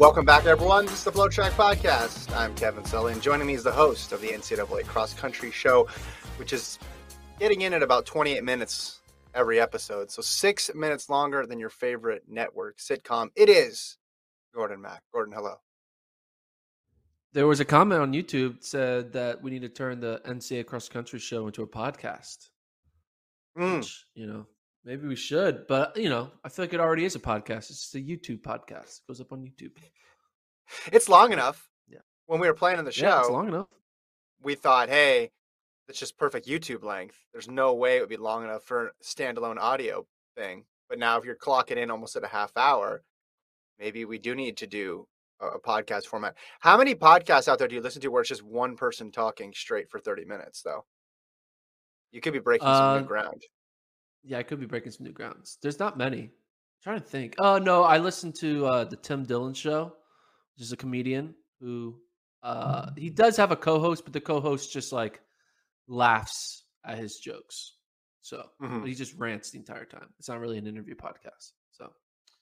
[0.00, 0.86] Welcome back, everyone.
[0.86, 2.34] This is the FloTrack Podcast.
[2.34, 5.88] I'm Kevin Sully, and joining me is the host of the NCAA Cross Country Show,
[6.38, 6.78] which is
[7.38, 9.02] getting in at about 28 minutes
[9.34, 10.10] every episode.
[10.10, 13.28] So six minutes longer than your favorite network sitcom.
[13.36, 13.98] It is
[14.54, 15.02] Gordon Mack.
[15.12, 15.56] Gordon, hello.
[17.34, 20.64] There was a comment on YouTube that said that we need to turn the NCAA
[20.64, 22.48] Cross Country Show into a podcast.
[23.58, 23.80] Mm.
[23.80, 24.46] Which, you know,
[24.84, 27.70] maybe we should, but you know, I feel like it already is a podcast.
[27.70, 28.98] It's just a YouTube podcast.
[29.00, 29.72] It goes up on YouTube.
[30.92, 31.68] It's long enough.
[31.88, 31.98] Yeah.
[32.26, 33.66] When we were planning the show, Yeah, it's long enough.
[34.40, 35.32] we thought, hey,
[35.88, 37.16] it's just perfect YouTube length.
[37.32, 40.66] There's no way it would be long enough for a standalone audio thing.
[40.88, 43.02] But now, if you're clocking in almost at a half hour,
[43.80, 45.08] maybe we do need to do
[45.40, 46.36] a, podcast format.
[46.60, 49.52] How many podcasts out there do you listen to where it's just one person talking
[49.52, 50.84] straight for 30 minutes, though?
[52.12, 53.42] You could be breaking some Uh, new ground.
[54.22, 55.58] Yeah, I could be breaking some new grounds.
[55.62, 56.22] There's not many.
[56.22, 56.30] I'm
[56.82, 57.34] trying to think.
[57.38, 59.94] Oh no, I listened to uh, the Tim Dillon show,
[60.56, 61.96] which is a comedian who
[62.42, 65.20] uh, he does have a co-host, but the co-host just like
[65.88, 67.76] laughs at his jokes.
[68.22, 68.80] So Mhm.
[68.80, 70.08] but he just rants the entire time.
[70.18, 71.52] It's not really an interview podcast.
[71.72, 71.92] So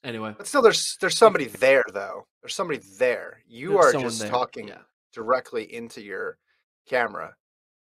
[0.04, 2.26] anyway, But still, there's there's somebody there, though.
[2.42, 3.42] There's somebody there.
[3.46, 4.28] You there's are just there.
[4.30, 4.82] talking Yeah.
[5.12, 6.38] directly into your
[6.88, 7.34] camera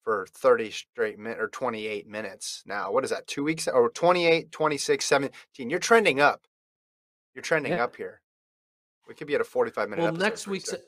[0.08, 2.90] for 30 straight minutes or 28 minutes now.
[2.90, 3.26] What is that?
[3.26, 5.68] Two weeks or 28, 26, 17.
[5.68, 6.46] You're trending up.
[7.34, 7.84] You're trending Yeah.
[7.84, 8.22] up here.
[9.06, 10.80] We could be at a 45 minute Well, episode next week's soon.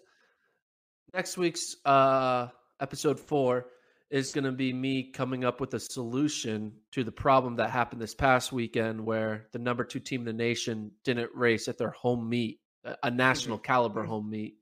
[1.13, 2.49] next week's uh,
[2.81, 3.67] episode four
[4.09, 8.01] is going to be me coming up with a solution to the problem that happened
[8.01, 11.91] this past weekend, where the number two team in the nation didn't race at their
[11.91, 14.57] home meet, a- a national caliber home meet,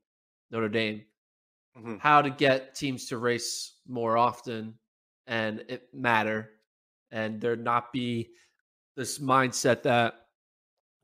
[0.51, 1.05] Notre Dame.
[1.79, 1.99] Mhm.
[1.99, 4.77] How to get teams to race more often
[5.27, 6.51] and it matter,
[7.11, 8.33] and there not be
[8.95, 10.15] this mindset that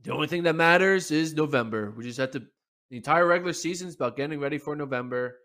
[0.02, 1.92] the only thing that matters is November.
[1.92, 2.40] We just have to.
[2.90, 5.40] The entire regular season is about getting ready for November.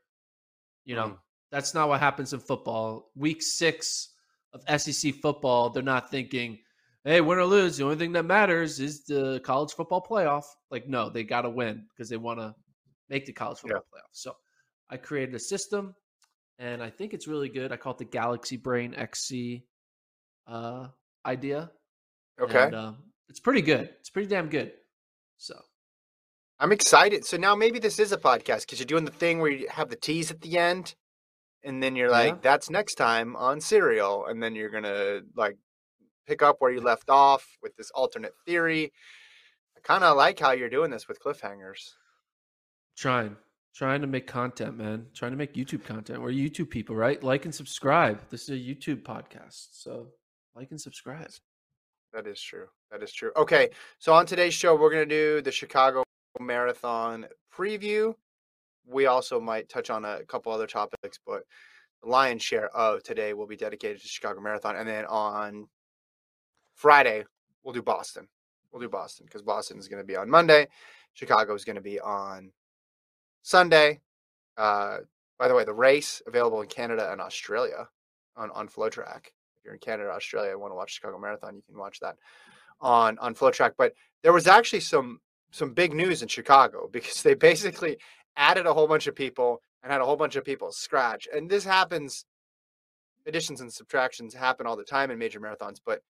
[0.84, 1.20] You know, Mhm.
[1.50, 3.10] that's not what happens in football.
[3.14, 4.14] Week six
[4.52, 6.62] of SEC football, they're not thinking,
[7.04, 10.88] "Hey, win or lose, the only thing that matters is the college football playoff." Like,
[10.88, 12.54] no, they got to win because they want to
[13.08, 14.08] make the college football playoff.
[14.12, 14.36] So,
[14.90, 15.94] I created a system,
[16.58, 17.72] and I think it's really good.
[17.72, 19.64] I call it the Galaxy Brain XC
[20.46, 20.88] uh,
[21.24, 21.70] idea.
[22.40, 22.64] Okay.
[22.64, 22.96] And, um,
[23.28, 23.90] it's pretty good.
[24.00, 24.72] It's pretty damn good.
[25.38, 25.54] So
[26.58, 27.24] I'm excited.
[27.24, 29.88] So now maybe this is a podcast because you're doing the thing where you have
[29.88, 30.94] the tease at the end,
[31.62, 32.38] and then you're like, Yeah.
[32.42, 35.56] "That's next time on Serial," and then you're gonna like
[36.26, 38.92] pick up where you left off with this alternate theory.
[39.76, 41.94] I kind of like how you're doing this with cliffhangers.
[42.96, 43.36] trying,
[43.74, 45.06] trying to make content, man.
[45.14, 46.20] Trying to make YouTube content.
[46.20, 47.22] We're YouTube people, right?
[47.22, 48.20] Like and subscribe.
[48.30, 50.08] This is a YouTube podcast, so
[50.54, 51.30] like and subscribe.
[52.12, 52.66] That is true.
[52.90, 53.30] That is true.
[53.36, 56.02] Okay, so on today's show, we're gonna do the Chicago
[56.40, 58.14] Marathon preview.
[58.86, 61.42] We also might touch on a couple other topics, but
[62.02, 65.68] the lion's share of today will be dedicated to Chicago Marathon, and then on
[66.74, 67.24] Friday
[67.62, 68.26] we'll do Boston.
[68.72, 70.68] We'll do Boston because Boston is going to be on Monday.
[71.12, 72.52] Chicago is going to be on
[73.42, 74.00] Sunday.
[74.56, 74.98] Uh,
[75.38, 77.88] by the way, the race available in Canada and Australia
[78.36, 79.26] on on FloTrack.
[79.26, 82.16] If you're in Canada, Australia, and want to watch Chicago Marathon, you can watch that
[82.80, 83.72] on on FloTrack.
[83.76, 85.20] But there was actually some
[85.50, 87.98] some big news in Chicago because they basically
[88.36, 91.26] added a whole bunch of people and had a whole bunch of people scratch.
[91.34, 92.24] And this happens,
[93.26, 96.02] additions and subtractions happen all the time in major marathons, but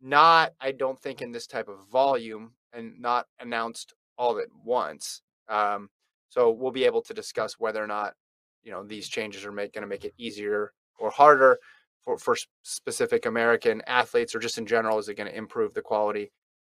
[0.00, 5.22] not, I don't think, in this type of volume and not announced all at once.
[5.48, 5.90] Um,
[6.30, 8.14] so we'll be able to discuss whether or not
[8.62, 11.58] you know these changes are going to make it easier or harder
[12.04, 14.98] for, for specific American athletes or just in general.
[14.98, 16.32] Is it going to improve the quality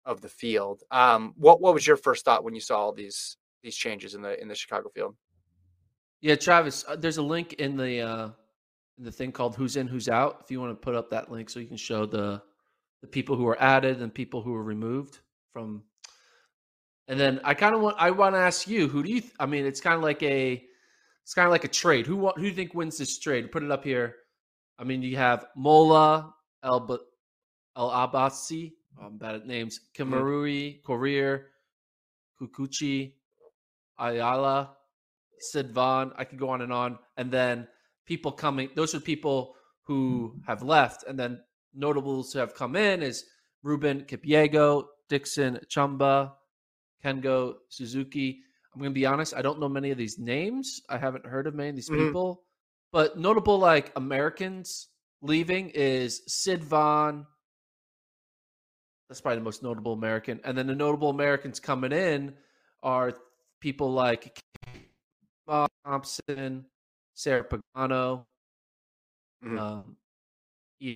[0.05, 0.83] of the field?
[0.91, 4.21] Um, what what was your first thought when you saw all these these changes in
[4.21, 5.15] the in the Chicago field?
[6.21, 8.29] Yeah, Travis, uh, there's a link in the uh,
[8.97, 11.31] in the thing called "Who's In, Who's Out." If you want to put up that
[11.31, 12.41] link, so you can show the
[13.01, 15.19] the people who are added and people who are removed
[15.51, 15.83] from.
[17.07, 19.21] And then I kind of want I want to ask you, who do you?
[19.21, 20.63] Th- I mean, it's kind of like a
[21.23, 22.05] it's kind of like a trade.
[22.05, 23.51] Who who do you think wins this trade?
[23.51, 24.15] Put it up here.
[24.79, 26.33] I mean, you have Mola
[26.63, 26.99] El
[27.75, 28.73] El Abbasi.
[29.01, 29.79] I'm bad at names.
[29.97, 30.91] Kimarui, mm-hmm.
[30.91, 31.43] Korir,
[32.39, 33.13] Kukuchi,
[33.99, 34.75] Ayala,
[35.39, 36.11] Sid Vaughn.
[36.17, 36.99] I could go on and on.
[37.17, 37.67] And then
[38.05, 41.03] people coming, those are people who have left.
[41.07, 41.39] And then
[41.73, 43.25] notables who have come in is
[43.63, 46.33] Ruben Kipyego, Dickson Chumba,
[47.03, 48.41] Kengo Suzuki.
[48.73, 50.81] I'm going to be honest, I don't know many of these names.
[50.89, 52.07] I haven't heard of many of these mm-hmm.
[52.07, 52.43] people.
[52.91, 54.87] But notable like Americans
[55.21, 57.25] leaving is Sid Vaughn.
[59.09, 60.39] That's probably the most notable American.
[60.43, 62.33] And then the notable Americans coming in
[62.81, 63.13] are
[63.61, 64.39] people like
[65.45, 66.65] Bob Thompson,
[67.13, 68.25] Sarah Pagano,
[69.43, 69.57] mm-hmm.
[69.57, 69.97] um,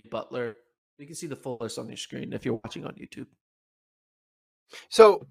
[0.09, 0.55] Butler.
[0.97, 3.27] You can see the full list on your screen if you're watching on YouTube.
[4.89, 5.27] So,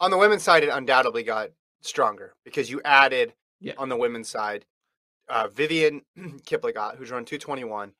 [0.00, 1.50] on the women's side, it undoubtedly got
[1.82, 3.74] stronger because you added yeah.
[3.78, 4.64] on the women's side
[5.30, 7.92] uh, Vivian Kiplagat, who's run 221,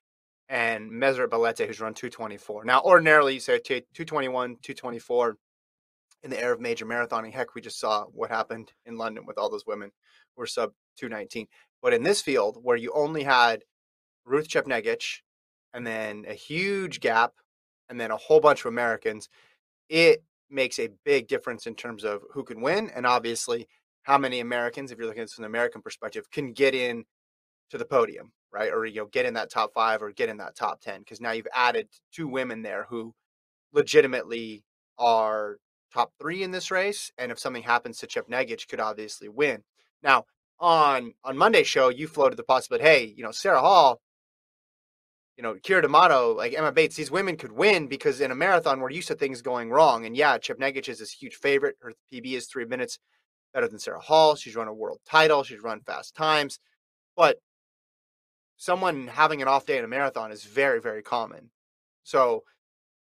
[0.49, 2.65] and Meseret Belete, who's run 224.
[2.65, 5.37] Now, ordinarily, you say 221, 224
[6.25, 7.33] in the era of major marathoning.
[7.33, 9.91] Heck, we just saw what happened in London with all those women
[10.35, 11.47] who were sub 219.
[11.81, 13.63] But in this field, where you only had
[14.25, 15.21] Ruth Chepngetich
[15.73, 17.35] and then a huge gap
[17.89, 19.29] and then a whole bunch of Americans,
[19.89, 23.67] it makes a big difference in terms of who can win and obviously
[24.03, 27.05] how many Americans, if you're looking at this from an American perspective, can get in
[27.71, 28.73] to the podium, right?
[28.73, 31.01] Or you know, get in that top five or get in that top ten.
[31.01, 33.15] Because now you've added two women there who
[33.73, 34.65] legitimately
[34.99, 35.59] are
[35.93, 37.13] top three in this race.
[37.19, 39.63] And if something happens to Chip Chepngetich, could obviously win.
[40.03, 40.25] Now,
[40.59, 44.01] on on Monday's show, you floated the possibility, hey, you know, Sarah Hall,
[45.41, 48.79] you know, Keira D'Amato, like Emma Bates, these women could win because in a marathon
[48.79, 50.05] we're used to things going wrong.
[50.05, 51.77] And yeah, Chip Chepngetich is this huge favorite.
[51.81, 52.99] Her PB is three minutes
[53.55, 54.37] better than Sarah Hall.
[54.37, 55.43] She's run a world title.
[55.43, 56.59] She's run fast times.
[57.17, 57.39] But
[58.59, 61.49] someone having an off day in a marathon is very, very common.
[62.03, 62.45] So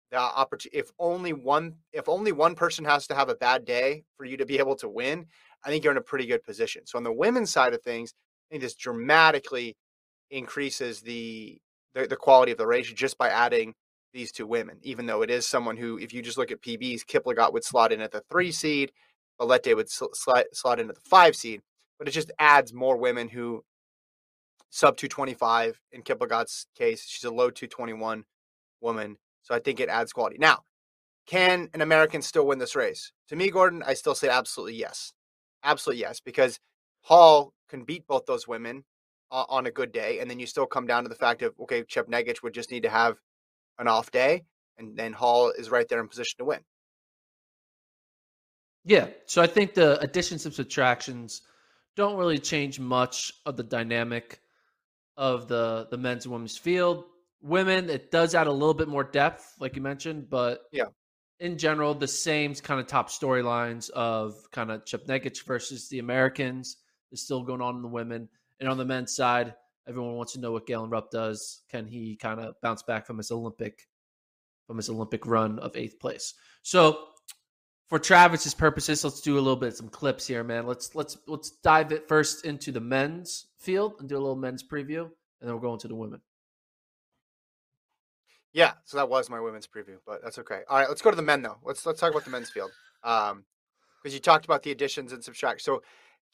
[0.09, 4.05] the opportunity if only one if only one person has to have a bad day
[4.15, 5.25] for you to be able to win,
[5.65, 6.85] I think you're in a pretty good position.
[6.85, 8.13] So on the women's side of things,
[8.47, 9.75] I think this dramatically
[10.29, 11.59] increases the
[11.93, 13.73] the, the quality of the race just by adding
[14.13, 17.05] these two women, even though it is someone who, if you just look at PBs,
[17.05, 18.91] Kiplagat would slot in at the three seed,
[19.39, 21.61] Belete would sl- slot, slot into the five seed,
[21.97, 23.63] but it just adds more women who
[24.69, 27.05] sub 225 in Kiplagat's case.
[27.07, 28.23] She's a low 221
[28.81, 29.17] woman.
[29.41, 30.37] So I think it adds quality.
[30.39, 30.63] Now,
[31.25, 33.11] can an American still win this race?
[33.29, 35.13] To me, Gordon, I still say absolutely yes.
[35.63, 36.59] Absolutely yes, because
[37.01, 38.83] Hall can beat both those women
[39.33, 40.19] uh, on a good day.
[40.19, 42.83] And then you still come down to the fact of, okay, Chepngetich would just need
[42.83, 43.17] to have
[43.79, 44.43] an off day.
[44.77, 46.59] And then Hall is right there in position to win.
[48.85, 49.07] Yeah.
[49.25, 51.41] So I think the additions and subtractions
[51.95, 54.39] don't really change much of the dynamic
[55.15, 57.05] of the the men's and women's field.
[57.41, 60.85] Women, it does add a little bit more depth, like you mentioned, but yeah,
[61.39, 66.77] in general, the same kind of top storylines of kind of Chepngetich versus the Americans
[67.11, 68.29] is still going on in the women.
[68.63, 69.55] And on the men's side,
[69.89, 71.63] everyone wants to know what Galen Rupp does.
[71.69, 73.89] Can he kind of bounce back from his Olympic
[74.67, 76.33] from his Olympic run of eighth place?
[76.61, 76.97] So
[77.89, 80.65] for Travis's purposes, let's do a little bit of some clips here, man.
[80.65, 84.63] Let's let's let's dive it first into the men's field and do a little men's
[84.63, 86.21] preview, and then we'll go into the women.
[88.53, 90.61] Yeah, so that was my women's preview, but that's okay.
[90.69, 91.57] All right, let's go to the men though.
[91.65, 92.71] Let's let's talk about the men's field.
[93.03, 93.43] Um,
[94.01, 95.63] because you talked about the additions and subtractions.
[95.63, 95.81] So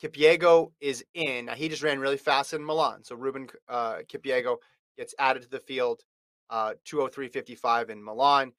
[0.01, 1.45] Kipyego is in.
[1.45, 3.03] Now, he just ran really fast in Milan.
[3.03, 4.57] So Ruben uh, Kipyego
[4.97, 6.01] gets added to the field.
[6.49, 8.53] Uh, 203.55 in Milan.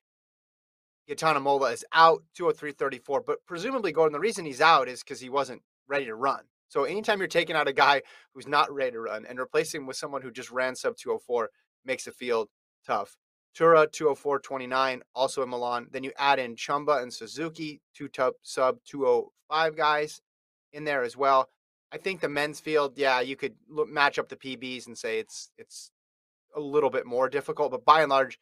[1.08, 3.26] Gaetano Molla is out, 203.34.
[3.26, 6.42] But presumably, Gordon, the reason he's out is because he wasn't ready to run.
[6.68, 9.86] So anytime you're taking out a guy who's not ready to run and replacing him
[9.88, 11.50] with someone who just ran sub 204
[11.84, 12.48] makes the field
[12.86, 13.16] tough.
[13.56, 15.88] Tura 204.29, also in Milan.
[15.90, 20.20] Then you add in Chumba and Suzuki, two tub, sub 205 guys
[20.72, 21.48] in there as well.
[21.92, 25.18] I think the men's field, yeah, you could look, match up the PBs and say
[25.18, 25.90] it's it's
[26.54, 28.38] a little bit more difficult, but by and large,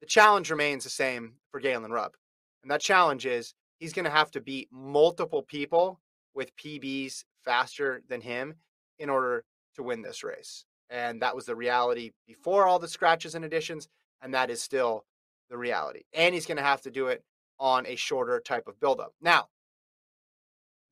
[0.00, 2.16] the challenge remains the same for Galen Rupp.
[2.62, 6.00] And that challenge is he's going to have to beat multiple people
[6.34, 8.54] with PBs faster than him
[8.98, 9.44] in order
[9.76, 10.64] to win this race.
[10.90, 13.88] And that was the reality before all the scratches and additions.
[14.22, 15.04] And that is still
[15.50, 16.02] the reality.
[16.12, 17.22] And he's going to have to do it
[17.58, 19.12] on a shorter type of buildup.
[19.20, 19.48] Now,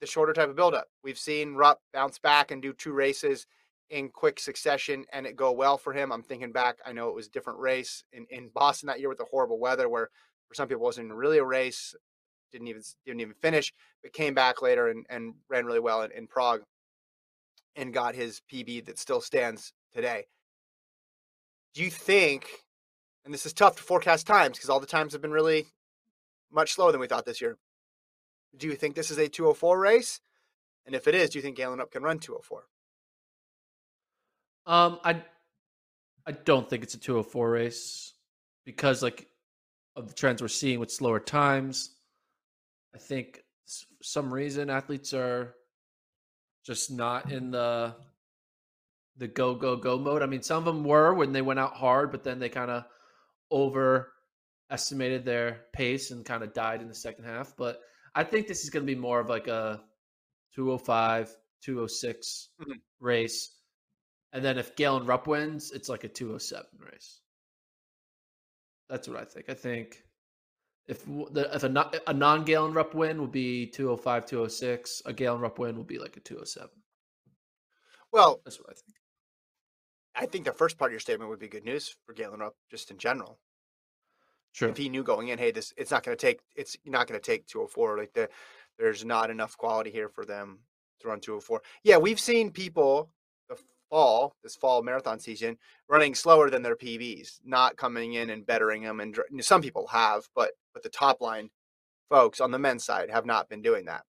[0.01, 0.89] the shorter type of buildup.
[1.03, 3.47] We've seen Rupp bounce back and do two races
[3.91, 6.13] in quick succession and it go well for him.
[6.13, 9.09] I'm thinking back, I know it was a different race in, in Boston that year
[9.09, 10.11] with the horrible weather where
[10.49, 11.95] for some people wasn't really a race,
[12.53, 13.73] didn't even didn't even finish,
[14.03, 16.63] but came back later and, and ran really well in, in Prague
[17.77, 20.27] and got his PB that still stands today.
[21.75, 22.49] Do you think,
[23.25, 25.67] and this is tough to forecast times because all the times have been really
[26.51, 27.59] much slower than we thought this year.
[28.57, 30.21] Do you think this is a 204 race?
[30.87, 32.65] And if it is, do you think Galen Rupp can run 204?
[34.67, 35.23] Um, I
[36.27, 38.15] I don't think it's a 204 race
[38.65, 39.29] because like
[39.95, 41.95] of the trends we're seeing with slower times.
[42.95, 43.41] I think
[44.03, 45.55] some reason athletes are
[46.65, 47.95] just not in the
[49.19, 50.23] the go go go mode.
[50.23, 52.71] I mean, some of them were when they went out hard, but then they kind
[52.71, 52.85] of
[53.53, 57.55] overestimated their pace and kind of died in the second half.
[57.57, 57.81] But
[58.17, 59.83] I think this is going to be more of like a
[60.55, 62.73] 205, 206 mm-hmm.
[62.99, 63.51] race.
[64.33, 67.21] And then if Galen Rupp wins, it's like a 207 race.
[68.89, 69.51] That's what I think.
[69.51, 70.03] I think
[70.87, 75.41] if the, if a, a non Galen Rupp win will be 205, 206, a Galen
[75.41, 76.71] Rupp win will be like a 207.
[78.13, 78.97] Well, that's what I think.
[80.15, 82.55] I think the first part of your statement would be good news for Galen Rupp,
[82.71, 83.39] just in general.
[84.57, 84.71] Sure.
[84.71, 87.21] If he knew going in, hey, this it's not going to take it's not going
[87.21, 87.99] to take 204.
[87.99, 88.27] Like the
[88.79, 90.61] there's not enough quality here for them
[91.01, 91.61] to run 204.
[91.85, 93.11] Yeah, we've seen people
[93.51, 93.59] the
[93.91, 95.59] fall this fall marathon season
[95.91, 99.01] running slower than their PBs, not coming in and bettering them.
[99.01, 101.51] And some people have, but but the top line
[102.09, 104.05] folks on the men's side have not been doing that.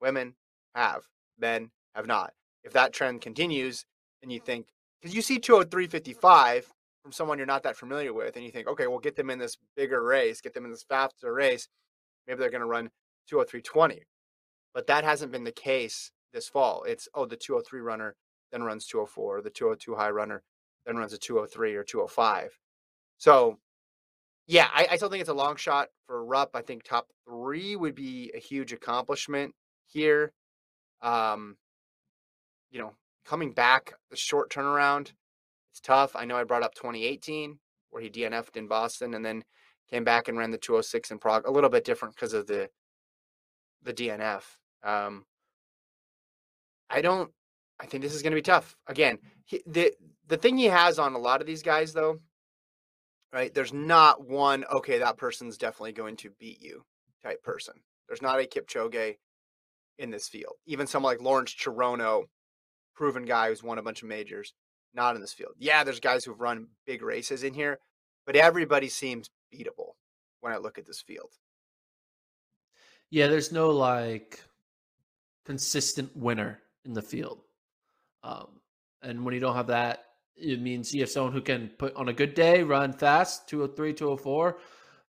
[0.00, 0.34] Women
[0.76, 1.08] have,
[1.40, 2.34] men have not.
[2.62, 3.84] If that trend continues,
[4.22, 4.68] and you think
[5.02, 6.66] because you see 203.55
[7.08, 9.38] from someone you're not that familiar with, and you think, okay, we'll get them in
[9.38, 11.66] this bigger race, get them in this faster race.
[12.26, 12.90] Maybe they're going to run
[13.32, 14.00] 203.20.
[14.74, 16.84] But that hasn't been the case this fall.
[16.86, 18.14] It's, oh, the 203 runner
[18.52, 20.42] then runs 204, the 202 high runner
[20.84, 22.58] then runs a 203 or 205.
[23.16, 23.56] So,
[24.46, 26.50] yeah, I, I still think it's a long shot for Rupp.
[26.52, 29.54] I think top three would be a huge accomplishment
[29.86, 30.34] here.
[31.00, 31.56] Um,
[32.70, 32.92] you know,
[33.24, 35.12] coming back, the short turnaround,
[35.78, 36.16] it's tough.
[36.16, 37.58] I know I brought up 2018
[37.90, 39.44] where he DNF'd in Boston and then
[39.90, 41.46] came back and ran the 206 in Prague.
[41.46, 42.68] A little bit different because of the
[43.84, 44.42] the DNF.
[44.82, 45.24] Um,
[46.90, 47.30] I don't.
[47.80, 48.76] I think this is going to be tough.
[48.88, 49.92] Again, he, the
[50.26, 52.18] the thing he has on a lot of these guys, though,
[53.32, 53.54] right?
[53.54, 54.64] There's not one.
[54.70, 56.84] Okay, that person's definitely going to beat you
[57.22, 57.74] type person.
[58.08, 59.16] There's not a Kipchoge
[59.98, 60.54] in this field.
[60.66, 62.24] Even someone like Lawrence Cherono,
[62.96, 64.54] proven guy who's won a bunch of majors,
[64.94, 65.52] not in this field.
[65.58, 67.78] Yeah, there's guys who've run big races in here,
[68.26, 69.92] but everybody seems beatable
[70.40, 71.30] when I look at this field.
[73.10, 74.42] Yeah, there's no like
[75.44, 77.40] consistent winner in the field.
[78.22, 78.48] Um,
[79.02, 80.04] and when you don't have that,
[80.36, 83.94] it means you have someone who can put on a good day, run fast, 203,
[83.94, 84.58] 204,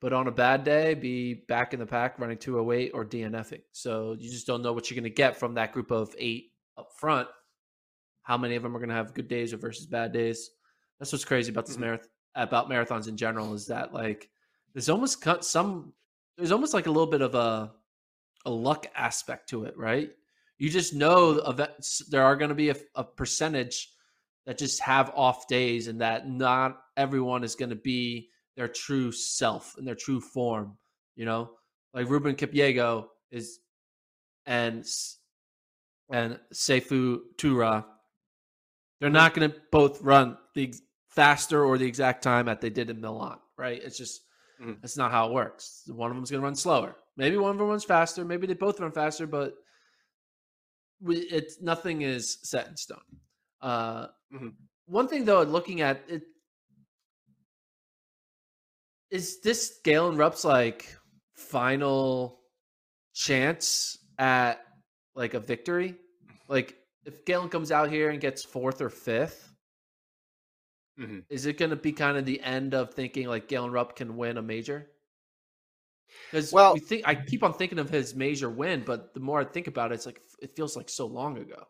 [0.01, 3.61] but on a bad day, be back in the pack running 208 or DNFing.
[3.71, 6.51] So you just don't know what you're going to get from that group of eight
[6.77, 7.27] up front
[8.23, 10.49] how many of them are going to have good days or versus bad days.
[10.99, 11.85] That's what's crazy about this mm-hmm.
[11.85, 14.29] marathon about marathons in general is that like
[14.73, 15.93] there's almost some
[16.37, 17.71] there's almost like a little bit of a
[18.45, 20.11] a luck aspect to it, right?
[20.57, 23.91] You just know events, there are going to be a, a percentage
[24.45, 29.11] that just have off days, and that not everyone is going to be their true
[29.11, 30.77] self and their true form.
[31.15, 31.51] You know,
[31.93, 33.59] like Ruben Kipyego is
[34.45, 34.85] and
[36.09, 37.85] and Seifu Tura
[39.03, 40.74] they're not going to both run the
[41.10, 43.81] faster or the exact time that they did in Milan, right?
[43.83, 44.22] It's just
[44.62, 44.75] mm-hmm.
[44.81, 45.83] that's not how it works.
[45.88, 46.95] One of them is going to run slower.
[47.17, 48.24] Maybe one of them runs faster.
[48.24, 49.55] Maybe they both run faster, but
[51.01, 53.00] we, it's nothing is set in stone.
[53.62, 54.48] Uh, mm-hmm.
[54.86, 56.22] One thing though, looking at it,
[59.12, 60.95] is this Galen Rupp's like
[61.36, 62.39] final
[63.13, 64.62] chance at
[65.13, 65.95] like a victory?
[66.48, 69.50] Like if Galen comes out here and gets fourth or 5th
[71.00, 71.19] mm-hmm.
[71.29, 74.15] is it going to be kind of the end of thinking like Galen Rupp can
[74.15, 74.89] win a major?
[76.29, 79.39] Because well, we think I keep on thinking of his major win, but the more
[79.39, 81.63] I think about it, it's like it feels like so long ago,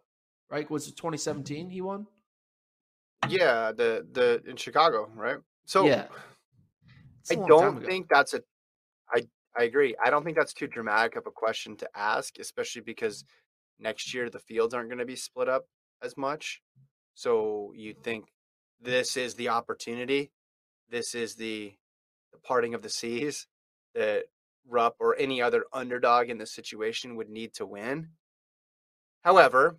[0.50, 0.70] right?
[0.70, 2.08] Was it 2017 he won?
[3.30, 5.38] Yeah, the the in Chicago, right?
[5.66, 6.08] So yeah,
[7.32, 8.42] I don't think that's a.
[9.14, 9.24] I
[9.58, 9.96] I agree.
[10.04, 13.24] I don't think that's too dramatic of a question to ask, especially because
[13.84, 15.66] next year the fields aren't going to be split up
[16.02, 16.62] as much.
[17.14, 18.26] So you think
[18.82, 20.32] this is the opportunity,
[20.90, 21.74] this is the,
[22.32, 23.48] the parting of the seas
[23.94, 24.24] that
[24.68, 28.10] Rupp or any other underdog in this situation would need to win.
[29.22, 29.78] However,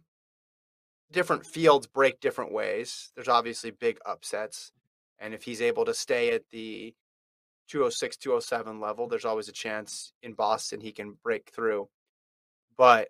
[1.10, 3.10] different fields break different ways.
[3.14, 4.72] There's obviously big upsets.
[5.18, 6.94] And if he's able to stay at the
[7.68, 11.88] 206, 207 level, there's always a chance in Boston he can break through.
[12.76, 13.08] But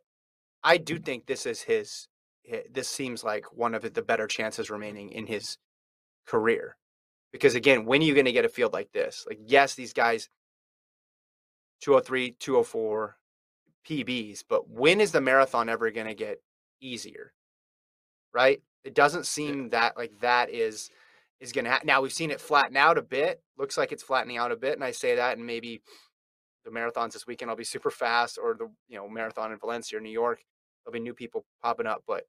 [0.64, 2.08] I do think this is his,
[2.48, 5.58] eh, this seems like one of the better chances remaining in his
[6.26, 6.76] career.
[7.32, 9.24] Because again, when are you going to get a field like this?
[9.28, 10.30] Like, yes, these guys
[11.82, 13.16] 203, 204
[13.86, 16.40] PBs, but when is the marathon ever going to get
[16.80, 17.32] easier?
[18.32, 18.62] Right?
[18.84, 20.90] It doesn't eh seem that like that is
[21.40, 21.86] is going to happen.
[21.86, 23.42] now we've seen it flatten out a bit.
[23.58, 25.82] Looks like it's flattening out a bit and I say that and maybe
[26.64, 29.98] the marathons this weekend will be super fast or the you know marathon in Valencia
[29.98, 30.40] or New York
[30.84, 32.24] there'll be new people popping up but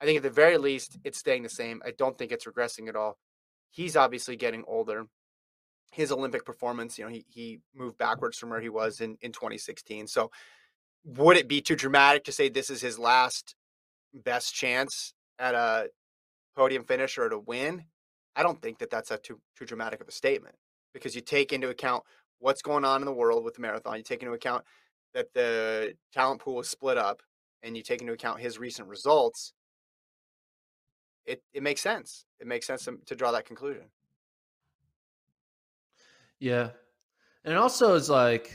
[0.00, 1.80] I think at the very least it's staying the same.
[1.82, 3.16] I don't think it's regressing at all.
[3.70, 5.06] He's obviously getting older
[5.92, 9.32] his Olympic performance, you know, he he moved backwards from where he was in in
[9.32, 10.06] 2016.
[10.06, 10.30] So
[11.04, 13.54] would it be too dramatic to say this is his last
[14.12, 15.88] best chance at a
[16.54, 17.84] podium finish or to win?
[18.34, 20.56] I don't think that that's a too too dramatic of a statement
[20.92, 22.02] because you take into account
[22.40, 23.96] what's going on in the world with the marathon.
[23.96, 24.64] You take into account
[25.14, 27.22] that the talent pool is split up,
[27.66, 29.52] and you take into account his recent results.
[31.26, 32.24] It it makes sense.
[32.40, 33.84] It makes sense to, to draw that conclusion.
[36.38, 36.70] Yeah.
[37.44, 38.54] And it also is like,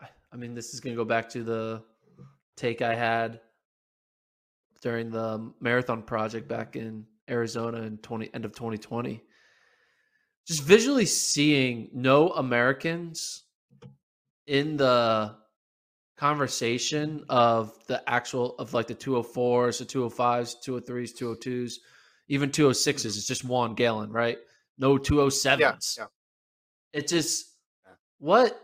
[0.00, 1.82] I mean, this is going to go back to the
[2.56, 3.40] take I had
[4.82, 9.22] during the um, marathon project back in Arizona in 20 end of 2020.
[10.46, 13.44] Just visually seeing no Americans
[14.46, 15.34] in the
[16.16, 21.74] conversation of the actual of like the 204s, the 205s, 203s, 202s,
[22.28, 22.94] even 206s.
[22.94, 23.06] Mm-hmm.
[23.06, 24.38] It's just Juan Galen, right?
[24.78, 25.58] no 207s.
[25.58, 26.06] Yeah, yeah.
[26.92, 27.56] It just
[28.18, 28.60] what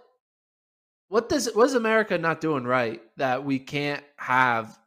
[1.09, 4.79] what does what is America not doing right that we can't have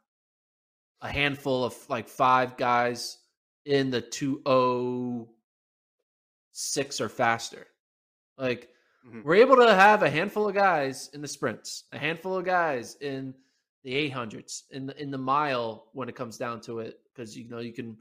[1.00, 3.18] a handful of like five guys
[3.64, 7.66] in the 206 or faster.
[8.38, 8.68] Like
[9.06, 9.22] mm-hmm.
[9.22, 12.96] we're able to have a handful of guys in the sprints, a handful of guys
[13.00, 13.34] in
[13.84, 17.48] the 800s, in the in the mile when it comes down to it because you
[17.48, 17.96] know you can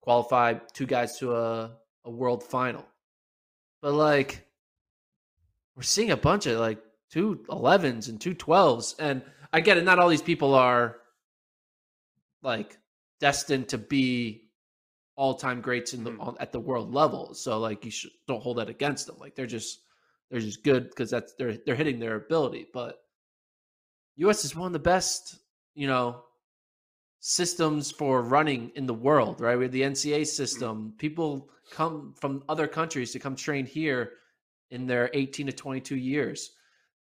[0.00, 2.86] qualify two guys to a a world final.
[3.82, 4.46] But like
[5.76, 6.78] we're seeing a bunch of like
[7.10, 10.96] two 11s and two 12s and I get it not all these people are
[12.42, 12.78] like
[13.20, 14.48] destined to be
[15.16, 16.20] all-time greats in the mm.
[16.20, 17.34] on, at the world level.
[17.34, 19.16] So like you should don't hold that against them.
[19.18, 19.80] Like they're just
[20.30, 22.66] they're just good because that's they're they're hitting their ability.
[22.72, 22.98] But
[24.16, 25.38] US is one of the best,
[25.74, 26.22] you know,
[27.20, 29.56] systems for running in the world, right?
[29.56, 30.94] We have the NCAA system.
[30.98, 34.12] People come from other countries to come train here
[34.70, 36.50] in their 18 to 22 years.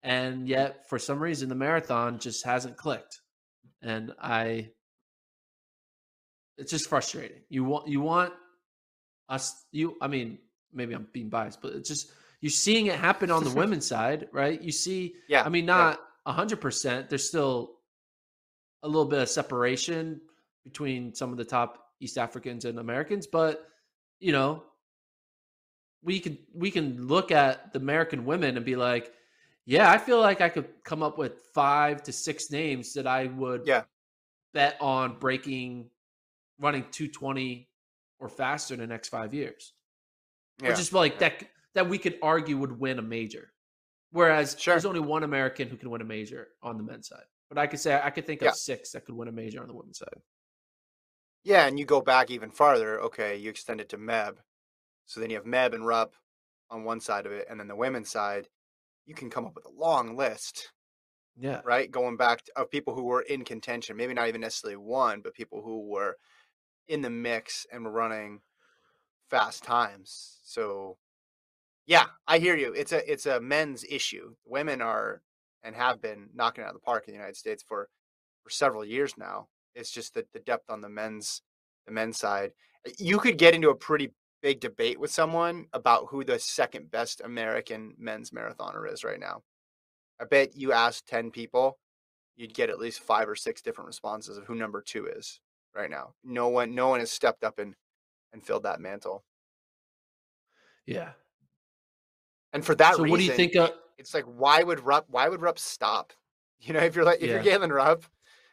[0.01, 3.21] And yet, for some reason, the marathon just hasn't clicked.
[3.81, 4.69] And I,
[6.57, 7.41] it's just frustrating.
[7.49, 8.33] You want, you want
[9.29, 10.39] us, you, I mean,
[10.73, 12.11] maybe I'm being biased, but it's just,
[12.43, 14.61] you're seeing it happen on the women's side, right?
[14.61, 17.07] You see, yeah, I mean, not a hundred percent.
[17.07, 17.75] There's still
[18.83, 20.19] a little bit of separation
[20.65, 23.69] between some of the top East Africans and Americans, but
[24.19, 24.61] you know,
[26.03, 29.13] we can we can look at the American women and be like,
[29.65, 33.27] yeah, I feel like I could come up with five to six names that I
[33.27, 33.83] would yeah.
[34.53, 35.89] bet on breaking
[36.59, 37.69] running 220
[38.19, 39.71] or faster in the next five years.
[40.61, 40.71] Yeah.
[40.71, 41.29] Or just like yeah.
[41.29, 41.43] that
[41.75, 43.51] that we could argue would win a major.
[44.11, 44.73] Whereas sure.
[44.73, 47.25] there's only one American who can win a major on the men's side.
[47.49, 49.67] But I could say I could think of six that could win a major on
[49.67, 50.21] the women's side.
[51.43, 53.01] Yeah, and you go back even farther.
[53.01, 54.37] Okay, you extend it to Meb.
[55.05, 56.13] So then you have Meb and Rupp
[56.69, 58.47] on one side of it, and then the women's side,
[59.05, 60.71] you can come up with a long list.
[61.37, 61.61] Yeah.
[61.65, 61.89] Right?
[61.89, 65.33] Going back to, of people who were in contention, maybe not even necessarily one, but
[65.33, 66.17] people who were
[66.87, 68.41] in the mix and were running
[69.29, 70.39] fast times.
[70.43, 70.97] So
[71.85, 72.73] yeah, I hear you.
[72.73, 74.35] It's a it's a men's issue.
[74.45, 75.21] Women are
[75.63, 77.89] and have been knocking out of the park in the United States for
[78.43, 81.41] for several years now It's just that the depth on the men's
[81.85, 82.51] the men's side.
[82.87, 86.91] Eh, you could get into a pretty big debate with someone about who the second
[86.91, 89.41] best American men's marathoner is right now.
[90.21, 91.79] I bet you ask 10 people,
[92.35, 95.39] you'd get at least five or six different responses of who number two is
[95.75, 96.13] right now.
[96.23, 97.75] No one no one has stepped up and
[98.33, 99.23] and filled that mantle.
[100.85, 101.11] Yeah.
[102.53, 103.55] And for that So reason, what do you think?
[103.55, 106.13] Of, it's like why would Rupp why would Rupp stop?
[106.59, 107.33] You know, if you're like if Yeah.
[107.33, 108.05] you're Galen Rupp,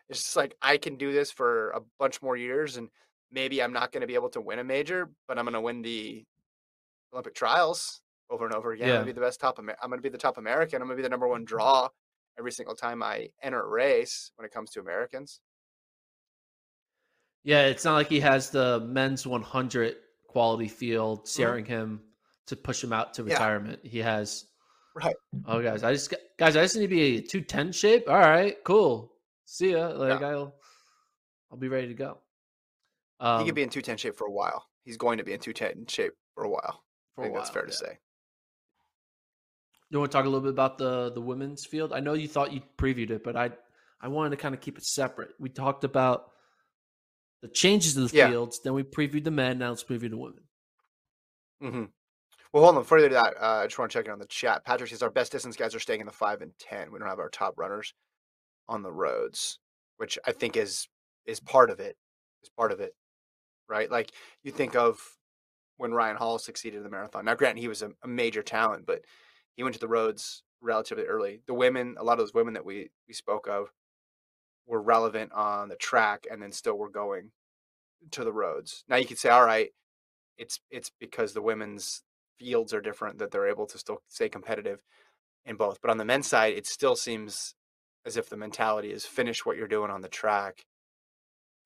[0.09, 2.91] it's just like I can do this for a bunch more years and
[3.31, 5.61] maybe I'm not going to be able to win a major, but I'm going to
[5.61, 6.25] win the
[7.13, 8.91] Olympic trials over and over again.
[8.91, 10.83] I'm going to be the best top Amer- I'm going to be the top American.
[10.83, 11.89] I'm going to be the number 1 draw
[12.39, 15.41] every single time I enter a race when it comes to Americans.
[17.43, 21.55] yeah, it's not like he has the men's 100 quality field Mm-hmm.
[21.55, 22.03] staring him
[22.51, 23.33] to push him out to Yeah.
[23.35, 23.81] retirement.
[23.85, 24.47] He has.
[24.95, 25.17] Right.
[25.47, 28.09] Oh, guys, I just guys, I just need to be a 210 shape.
[28.09, 29.13] All right, cool.
[29.47, 29.89] See ya.
[29.89, 30.55] Like I'll,
[31.51, 32.19] I'll be ready to go.
[33.21, 34.67] Um, he could be in 210 shape for a while.
[34.85, 36.83] He's going to be in 210 shape for a while.
[37.15, 37.99] for I think that's while, fair to say.
[39.91, 41.93] You want to talk a little bit about the the women's field?
[41.93, 43.51] I know you thought you previewed it, but I
[44.01, 45.31] I wanted to kind of keep it separate.
[45.39, 46.31] We talked about
[47.43, 48.29] the changes to the Yeah.
[48.29, 49.59] fields, then we previewed the men.
[49.59, 50.45] Now let's preview the women.
[51.61, 51.85] hmm
[52.53, 52.85] Well, hold on.
[52.85, 54.65] Further to that, uh, I just want to check in on the chat.
[54.65, 56.91] Patrick says our best distance guys are staying in the five and ten.
[56.91, 57.95] We don't have our top runners
[58.69, 59.59] on the roads,
[59.99, 60.89] which I think is
[61.27, 61.97] is part of it.
[62.43, 62.95] Is part of it,
[63.69, 63.91] right?
[63.91, 65.01] Like you think of
[65.77, 67.25] when Ryan Hall succeeded in the marathon.
[67.25, 69.03] Now, granted, he was a, a major talent, but
[69.57, 71.41] he went to the roads relatively early.
[71.47, 73.73] The women, a lot of those women that we we spoke of,
[74.67, 77.31] were relevant on the track, and then still were going
[78.11, 78.85] to the roads.
[78.89, 79.71] Now you could say, all right,
[80.39, 82.03] it's it's because the women's
[82.41, 84.83] fields are different that they're able to still stay competitive
[85.45, 85.81] in both.
[85.81, 87.55] But on the men's side, it still seems
[88.07, 90.65] as if the mentality is finish what you're doing on the track.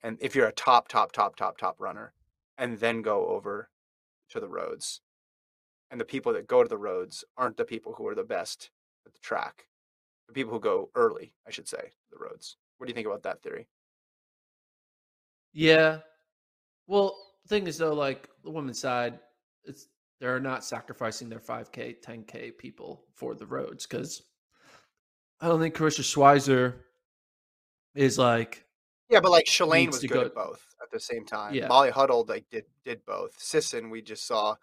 [0.02, 2.12] And if you're a top, top, top, top, top runner,
[2.58, 3.70] and then go over
[4.30, 5.00] to the roads.
[5.90, 8.70] And the people that go to the roads aren't the people who are the best
[9.06, 9.66] at the track.
[10.26, 12.56] The people who go early, I should say, the roads.
[12.78, 13.68] What do you think about that theory?
[15.52, 15.98] Yeah.
[16.86, 19.20] Well, the thing is though, like the women's side,
[19.64, 19.86] it's
[20.24, 24.22] they're not sacrificing their 5K, 10K people for the roads because
[25.38, 26.76] I don't think Karissa Schweizer
[27.94, 28.64] is like
[29.10, 31.52] Yeah, but like Shalane was good go- at both at the same time.
[31.52, 31.66] Yeah.
[31.68, 33.34] Molly Huddle like did did both.
[33.38, 34.56] Sisson we just saw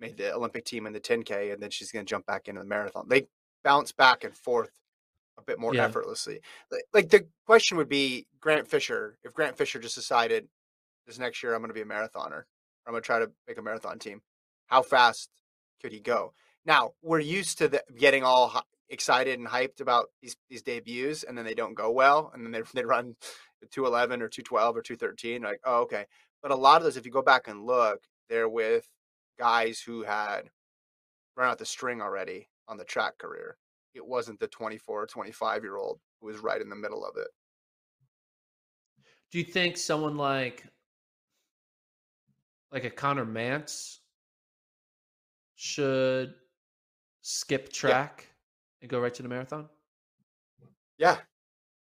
[0.00, 2.62] made the Olympic team in the 10K, and then she's going to jump back into
[2.62, 3.06] the marathon.
[3.06, 3.26] They
[3.62, 4.72] bounce back and forth
[5.36, 5.84] a bit more Yeah.
[5.84, 6.40] effortlessly.
[6.72, 9.18] Like, like the question would be Grant Fisher.
[9.22, 10.48] If Grant Fisher just decided
[11.06, 12.44] this next year I'm going to be a marathoner,
[12.86, 14.22] I'm going to try to make a marathon team,
[14.66, 15.28] how fast
[15.80, 16.32] could he go?
[16.64, 21.36] Now we're used to the, getting all excited and hyped about these these debuts, and
[21.36, 23.16] then they don't go well, and then they they run
[23.70, 26.06] 211 or 212 or 213 like oh okay.
[26.42, 28.88] But a lot of those if you go back and look they're with
[29.38, 30.50] guys who had
[31.36, 33.56] run out the string already on the track career.
[33.94, 37.16] It wasn't the 24 or 25 year old who was right in the middle of
[37.16, 37.28] it.
[39.30, 40.64] Do you think someone like
[42.72, 43.98] like a Conner Mantz
[45.54, 46.34] should
[47.22, 48.28] skip track
[48.82, 49.68] and go right to the marathon?
[50.98, 51.18] yeah.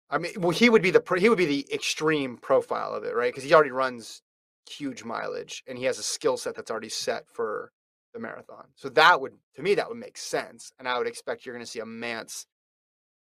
[0.09, 3.15] I mean well he would be the he would be the extreme profile of it
[3.15, 3.31] right?
[3.31, 4.21] Because he already runs
[4.69, 7.71] huge mileage and he has a skill set that's already set for
[8.13, 8.67] the marathon.
[8.75, 11.65] So that would to me that would make sense and i would expect you're going
[11.65, 12.45] to see a Mantz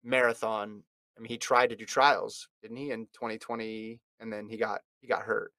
[0.03, 0.83] marathon.
[1.17, 4.81] I mean he tried to do trials didn't he in 2020 and then he got
[5.01, 5.51] he got hurt.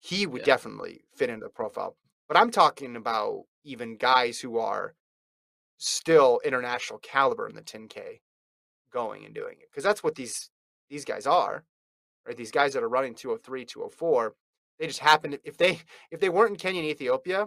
[0.00, 0.44] He would Yeah.
[0.46, 1.96] definitely fit into the profile.
[2.28, 4.94] But i'm talking about even guys who are
[5.78, 8.20] still international caliber in the 10k
[8.92, 10.50] going and doing it because that's what these
[10.90, 11.64] these guys are
[12.26, 14.34] right these guys that are running 203 204
[14.78, 17.46] they just happen to, if they if they weren't in kenya and ethiopia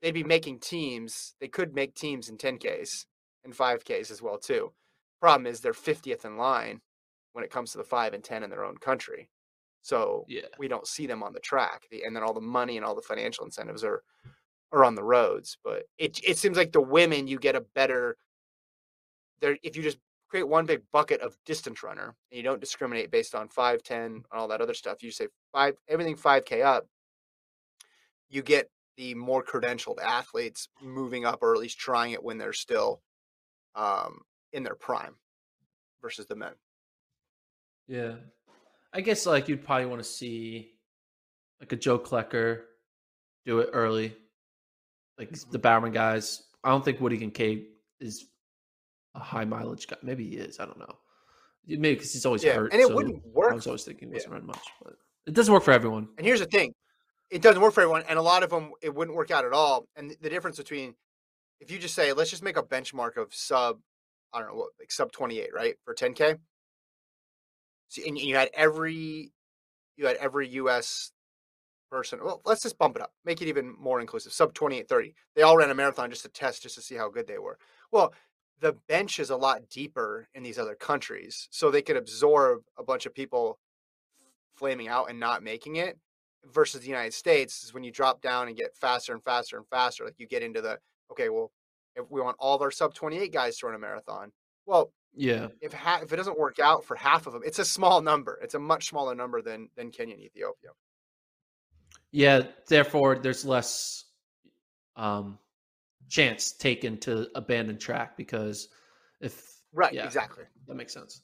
[0.00, 3.06] they'd be making teams they could make teams in 10ks
[3.44, 4.72] and 5ks as well too
[5.20, 6.80] problem is they're 50th in line
[7.32, 9.28] when it comes to the 5 and 10 in their own country
[9.80, 10.42] so Yeah.
[10.58, 13.02] we don't see them on the track and then all the money and all the
[13.02, 14.02] financial incentives are
[14.72, 18.16] are on the roads but it it seems like the women you get a better
[19.40, 23.10] there if you just create one big bucket of distance runner and you don't discriminate
[23.10, 26.86] based on 5 10 and all that other stuff you say 5 everything 5k up
[28.30, 32.52] you get the more credentialed athletes moving up or at least trying it when they're
[32.52, 33.02] still
[33.74, 34.20] um,
[34.52, 35.16] in their prime
[36.00, 36.52] versus the men
[37.88, 38.14] Yeah.
[38.92, 40.72] I guess like you'd probably want to see
[41.60, 42.62] like a Joe Klecker
[43.44, 44.16] do it early.
[45.22, 45.50] Like mm-hmm.
[45.50, 46.42] the Bowerman guys.
[46.64, 47.66] I don't think Woody Kincaid
[48.00, 48.26] is
[49.14, 49.96] a high mileage guy.
[50.02, 50.58] Maybe he is.
[50.58, 50.96] I don't know.
[51.66, 52.72] Maybe because he's always Yeah, hurt.
[52.72, 53.52] and it so wouldn't work.
[53.52, 54.34] I was always thinking he wasn't Yeah.
[54.34, 54.94] running much, but
[55.26, 56.08] it doesn't work for everyone.
[56.18, 56.74] And here's the thing:
[57.30, 59.52] it doesn't work for everyone, and a lot of them it wouldn't work out at
[59.52, 59.86] all.
[59.96, 60.96] And the- the difference between
[61.60, 63.78] if you just say, let's just make a benchmark of sub,
[64.32, 66.38] I don't know like sub 28, right, for 10k.
[67.88, 69.32] So, and you had every,
[69.96, 71.12] you had every U.S.
[71.92, 72.18] person.
[72.24, 74.32] Well, let's just bump it up, make it even more inclusive.
[74.32, 75.14] Sub 2830.
[75.36, 77.58] They all ran a marathon just to test, just to see how good they were.
[77.92, 78.14] Well,
[78.60, 82.82] the bench is a lot deeper in these other countries, so they could absorb a
[82.82, 83.58] bunch of people
[84.54, 85.98] flaming out and not making it
[86.52, 89.66] versus the United States is when you drop down and get faster and faster and
[89.68, 90.04] faster.
[90.04, 90.78] Like you get into the
[91.10, 91.52] okay, well,
[91.94, 94.32] if we want all of our sub 28 guys to run a marathon,
[94.66, 95.48] well, Yeah.
[95.60, 98.38] if ha- if it doesn't work out for half of them, it's a small number.
[98.42, 100.70] It's a much smaller number than than Kenya and Ethiopia.
[102.12, 102.42] Yeah.
[102.68, 104.04] Therefore, there's less
[104.96, 105.38] um,
[106.08, 108.68] chance taken to abandon track because
[109.20, 110.44] if Right, yeah, exactly.
[110.66, 111.22] that makes sense.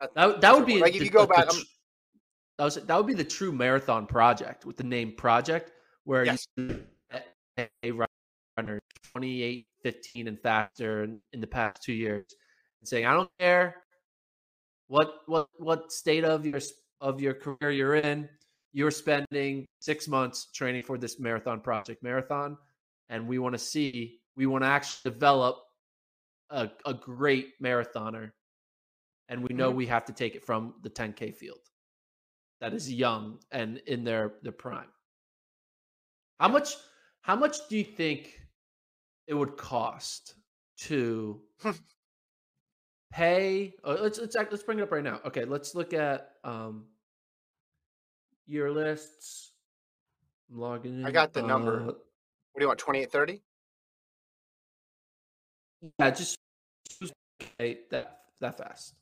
[0.00, 1.48] That- That that would be like if you go the- the back.
[1.50, 1.64] tr- I'm-
[2.58, 5.70] that was that would be the true marathon project with the name project
[6.04, 6.44] where Yes.
[6.56, 6.84] you
[7.56, 7.92] a, a
[8.56, 8.80] runner
[9.14, 12.26] 28 15 and faster in, in the past two years
[12.80, 13.76] and saying i don't care
[14.88, 16.60] what what what state of your
[17.00, 18.28] of your career you're in
[18.72, 22.56] you're spending six months training for this marathon project marathon
[23.08, 25.56] and we want to see we want to actually develop
[26.50, 28.30] a, a great marathoner
[29.28, 29.76] and we know Mhm.
[29.76, 31.60] we have to take it from the 10k field
[32.60, 34.88] that is young and in their their prime.
[36.40, 36.74] How much
[37.22, 38.40] how much do you think
[39.26, 40.34] it would cost
[40.78, 41.40] to
[43.12, 45.20] pay oh, let's let's act- let's bring it up right now.
[45.24, 46.86] Okay, let's look at um
[48.48, 49.52] your lists.
[50.50, 51.06] I'm logging in.
[51.06, 51.80] I got the number.
[51.80, 51.94] Uh, What
[52.56, 52.78] do you want?
[52.78, 53.42] 28, 30?
[55.98, 56.36] yeah, just
[57.58, 58.94] that that fast.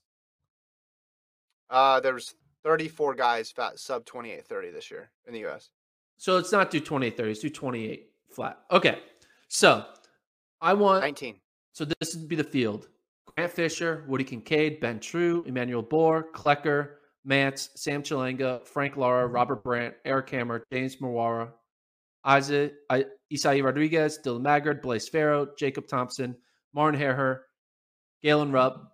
[1.71, 5.71] Uh, there's 34 guys fat sub 2830 this year in the U.S.
[6.19, 8.59] So let's not do 28 30, let's do 28 flat.
[8.71, 8.99] Okay.
[9.49, 9.85] So
[10.61, 11.37] I want 19.
[11.73, 12.89] So this would be the field:
[13.37, 19.65] Grant Fisher, Woody Kincaid, Ben True, Emmanuel Bor, Klecker, Mantz, Sam Chelanga, Frank Lara, Robert
[19.65, 21.51] Brandt, Eric Hammer, James Mawara,
[22.25, 26.37] Isaac, I, Isai Rodriguez, Dylan Maggard, Blaise Farrow, Jacob Thompson,
[26.73, 27.41] Martin Hehir,
[28.23, 28.93] Galen Rupp,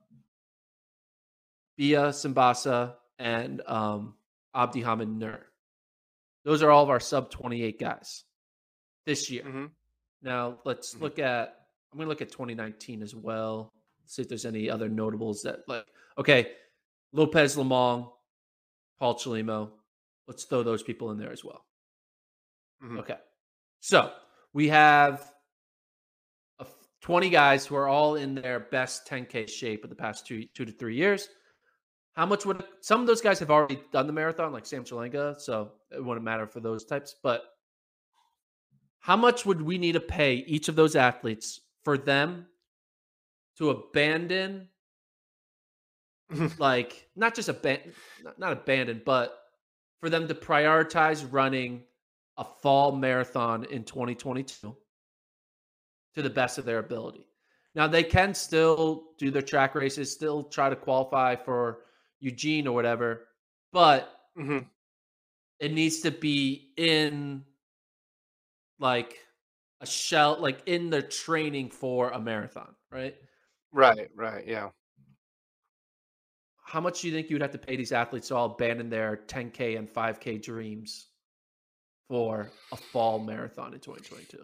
[1.78, 4.14] Biya Simbassa, and um,
[4.54, 5.46] Abdihamid Nur.
[6.44, 8.24] Those are all of our sub 28 guys
[9.06, 9.42] this year.
[9.44, 9.66] hmm
[10.22, 11.00] Now let's Mhm.
[11.00, 11.58] look at.
[11.92, 13.70] I'm going to look at 2019 as well.
[14.06, 15.84] See if there's any other notables that like.
[16.18, 16.52] Okay,
[17.12, 18.10] Lopez Lomong,
[19.02, 19.68] Paul Chelimo.
[20.28, 21.66] Let's throw those people in there as well.
[22.80, 23.00] Mhm.
[23.00, 23.18] Okay,
[23.80, 24.14] so
[24.52, 25.34] we have
[27.00, 30.64] 20 guys who are all in their best 10k shape of the past two two
[30.64, 31.28] to three years.
[32.12, 35.40] How much would some of those guys have already done the marathon, like Sam Chelanga,
[35.40, 37.16] so it wouldn't matter for those types.
[37.24, 37.42] But
[39.00, 42.46] how much would we need to pay each of those athletes for them
[43.56, 44.68] to abandon,
[46.58, 47.92] like not just abandon,
[48.22, 49.38] not, not abandon, but
[50.00, 51.84] for them to prioritize running
[52.36, 54.76] a fall marathon in 2022
[56.14, 57.26] to the best of their ability?
[57.74, 61.84] Now they can still do their track races, still try to qualify for
[62.20, 63.28] Eugene or whatever,
[63.72, 64.58] but hmm
[65.60, 67.44] it needs to be in
[68.78, 69.18] like
[69.80, 73.14] a shell like in the training for a marathon right
[73.72, 74.68] Right, right, yeah.
[76.72, 78.88] How much do you think you would have to pay these athletes to all abandon
[78.88, 81.08] their 10k and 5k dreams
[82.08, 84.38] for a fall marathon in 2022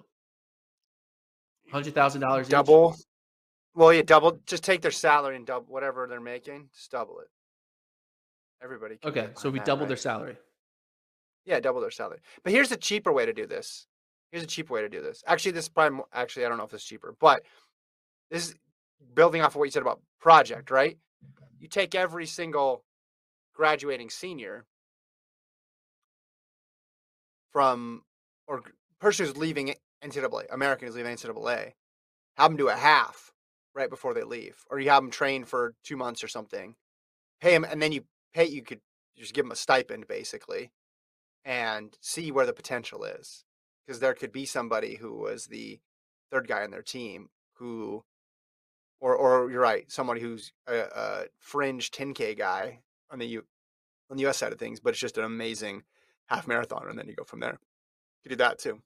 [1.73, 2.49] $100000 each?
[2.51, 2.95] Double.
[3.75, 4.41] Well, yeah, double.
[4.45, 6.69] Just take their salary and double whatever they're making.
[6.75, 7.29] Just double it.
[8.63, 8.99] Everybody.
[8.99, 9.89] can okay so we that, double right?
[9.89, 10.37] their salary
[11.47, 12.19] Yeah, double their salary.
[12.45, 13.87] But here's a cheaper way to do this.
[14.33, 15.25] Here's a cheaper way to do this.
[15.27, 17.43] Actually, this is probably actually I don't know if it's cheaper, but
[18.31, 18.55] this is
[19.15, 20.99] building off of what you said about project, right?
[21.59, 22.85] You take every single
[23.55, 24.65] graduating senior
[27.53, 28.03] from
[28.47, 28.63] or
[29.01, 31.73] person who's leaving NCAA, American who's leaving NCAA,
[32.37, 33.33] have them do a half
[33.75, 36.77] right before they leave, or you have them train for two months or something,
[37.41, 38.47] pay them, and then you pay.
[38.47, 38.81] You could
[39.17, 40.71] just give them a stipend basically,
[41.45, 43.45] and see where the potential is,
[43.87, 45.81] because there could be somebody who was the
[46.31, 48.05] third guy on their team who,
[49.01, 52.81] or or you're right, somebody who's a, a fringe 10k guy
[53.11, 53.45] on the U
[54.11, 55.83] on the US side of things, but it's just an amazing
[56.27, 57.59] half marathon, and then you go from there.
[58.25, 58.81] You do that too.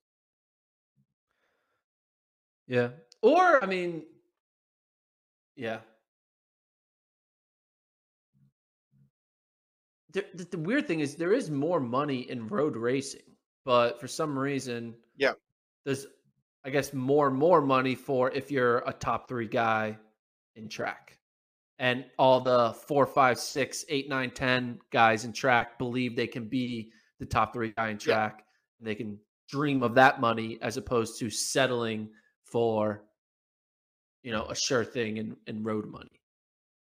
[2.69, 2.91] yeah
[3.23, 4.05] or i mean
[5.57, 5.81] yeah
[10.13, 13.23] the, the, the weird thing is there is more money in road racing,
[13.65, 15.33] but for some reason, Yeah.
[15.85, 16.07] there's
[16.65, 19.99] I guess more and more money for if you're a top three guy
[20.55, 21.19] in track.
[21.79, 26.47] And all the four, five, six, eight, nine, ten guys in track believe they can
[26.49, 28.15] be the top three guy in Yeah.
[28.15, 28.45] track
[28.79, 32.09] and they can dream of that money as opposed to settling
[32.45, 33.05] for
[34.23, 36.21] you know a sure thing in, in road money.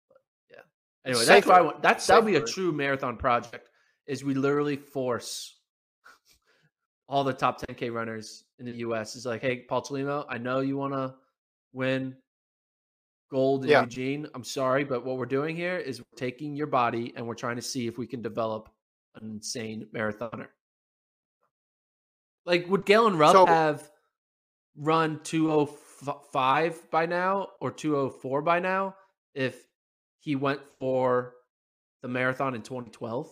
[0.10, 0.18] But
[0.52, 0.62] yeah.
[1.06, 3.70] Anyway, that's why I want that's that'll be a true marathon project
[4.06, 5.60] is we literally force
[7.12, 10.62] all the top 10k runners in the US is like, hey, Paul Chelimo, I know
[10.62, 11.14] you want to
[11.74, 12.16] win
[13.30, 13.82] gold in Yeah.
[13.82, 14.28] Eugene.
[14.34, 17.58] I'm sorry, but what we're doing here is we're taking your body and we're trying
[17.58, 18.70] to see if we can develop
[19.16, 20.48] an insane marathoner.
[22.46, 23.92] Like, would Galen Rupp So- have
[24.78, 28.96] run 205 by now or 204 by now
[29.36, 29.68] if
[30.20, 31.36] he went for
[32.02, 33.30] the marathon in 2012?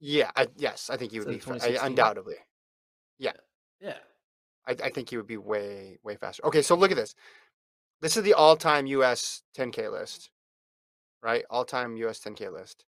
[0.00, 2.36] Yeah, I, yes, I think he would Instead be I- undoubtedly.
[3.84, 3.98] Yeah.
[4.66, 6.44] I, I think he would be way way faster.
[6.46, 7.14] Okay, so look at this.
[8.00, 9.42] This is the all-time U.S.
[9.56, 10.30] 10K list,
[11.22, 11.44] right?
[11.50, 12.18] All-time U.S.
[12.18, 12.84] 10K list.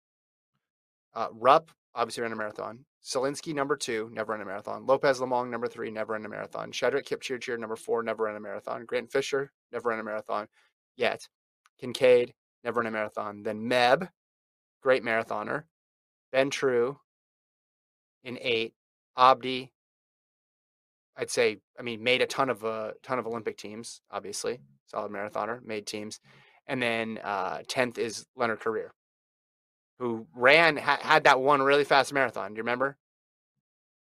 [1.13, 2.85] Uh, Rupp obviously ran a marathon.
[3.03, 4.85] Solinsky number two, never ran a marathon.
[4.85, 6.71] Lopez Lomong number three, never ran a marathon.
[6.71, 8.85] Shadrack Kipchirchir number four, never ran a marathon.
[8.85, 10.47] Grant Fisher never ran a marathon
[10.97, 11.27] yet.
[11.79, 13.43] Kincaid never ran a marathon.
[13.43, 14.09] Then Meb,
[14.81, 15.63] great marathoner.
[16.31, 16.99] Ben True
[18.23, 18.73] in eight.
[19.17, 19.71] Abdi,
[21.17, 24.01] I'd say, I mean, made a ton of uh, ton of Olympic teams.
[24.11, 26.19] Obviously, solid marathoner, made teams,
[26.67, 28.89] and then uh, tenth is Leonard Korir,
[29.99, 32.51] who ran ha- had that one really fast marathon.
[32.53, 32.97] Do you remember?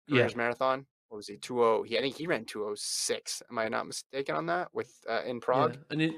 [0.08, 0.24] Yeah.
[0.24, 0.86] Korir's marathon.
[1.10, 1.38] What was he?
[1.38, 1.84] Two oh.
[1.84, 3.44] He I think he ran two oh six.
[3.50, 4.70] Am I not mistaken on that?
[4.74, 5.80] With uh, in Prague, Yeah.
[5.92, 6.14] And it,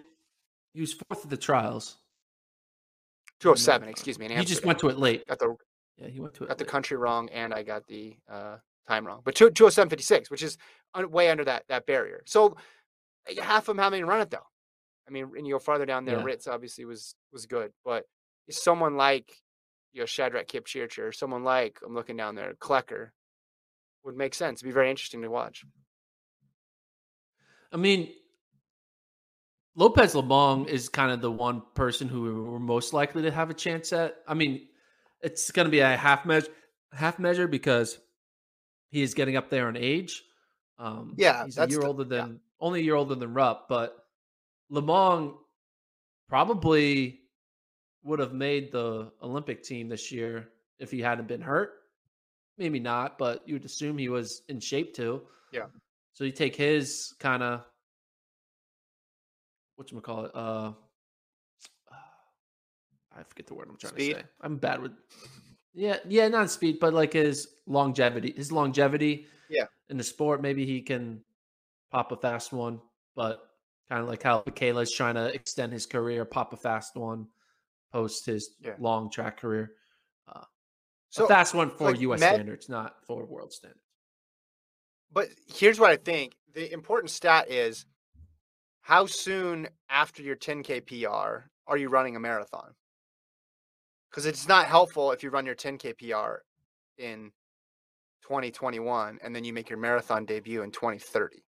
[0.73, 1.97] he was fourth at the trials.
[3.41, 3.89] two oh seven.
[3.89, 4.34] Excuse me.
[4.34, 5.27] He just went to it late.
[5.27, 5.55] got the
[5.97, 6.47] Yeah, he went to it.
[6.47, 9.21] got the country wrong, and I got the uh, time wrong.
[9.24, 10.58] But 207.56, which is
[10.95, 12.21] way under that that barrier.
[12.26, 12.58] So
[13.30, 14.48] uh, half of them haven't even run it though.
[15.08, 16.24] I mean, and you go farther down there, Yeah.
[16.24, 18.06] Ritz obviously was was good, but
[18.50, 19.32] someone like
[19.93, 23.10] you know Shadrack Kipchirchir, someone like I'm looking down there, Klecker,
[24.04, 24.60] would make sense.
[24.60, 25.63] It'd be very interesting to watch.
[27.71, 28.10] I mean,
[29.76, 33.54] Lopez Lomong is kind of the one person who we're most likely to have a
[33.54, 34.15] chance at.
[34.28, 34.67] I mean,
[35.21, 36.48] it's going to be a half measure,
[36.93, 38.00] half measure because
[38.91, 40.24] he is getting up there in age.
[40.78, 42.21] Um, Yeah, he's a year the- older yeah.
[42.21, 44.08] than only a year older than Rupp, but
[44.71, 45.38] Lomong
[46.30, 47.21] probably
[48.04, 51.74] would have made the Olympic team this year if he hadn't been hurt.
[52.58, 55.21] Maybe not, but you would assume he was in shape too.
[55.52, 55.67] Yeah.
[56.13, 57.65] So you take his kind of
[59.76, 60.32] what you call it?
[60.34, 60.71] Uh,
[61.91, 64.13] I forget the word I'm trying Speed?
[64.13, 64.26] to say.
[64.41, 64.93] I'm bad with.
[65.76, 68.34] Yeah, yeah, not speed, but like his longevity.
[68.36, 69.28] His longevity.
[69.50, 69.66] Yeah.
[69.90, 71.22] In the sport, maybe he can
[71.92, 72.82] pop a fast one,
[73.16, 73.50] but
[73.90, 77.28] kind of like how Michaela's trying to extend his career, pop a fast one,
[77.92, 78.76] post his Yeah.
[78.80, 79.74] long track career.
[80.28, 80.46] Uh,
[81.10, 82.22] so a fast one for like, U.S.
[82.22, 83.82] Standards, not for world standards.
[85.12, 87.86] But here's what I think: the important stat is
[88.82, 92.74] how soon after your 10k PR are you running a marathon?
[94.10, 96.41] Because it's not helpful if you run your 10k PR
[96.98, 97.32] in
[98.24, 101.44] 2021 and then you make your marathon debut in 2030,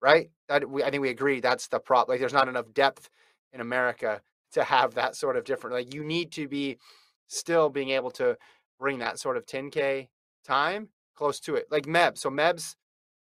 [0.00, 0.30] right?
[0.48, 2.08] That we, I think we agree that's the prop.
[2.08, 3.08] Like, there's not enough depth
[3.52, 4.20] in America
[4.52, 5.74] to have that sort of different.
[5.74, 6.78] Like, you need to be
[7.26, 8.36] still being able to
[8.78, 10.08] bring that sort of 10k
[10.44, 11.66] time close to it.
[11.70, 12.18] Like Meb.
[12.18, 12.76] So Meb's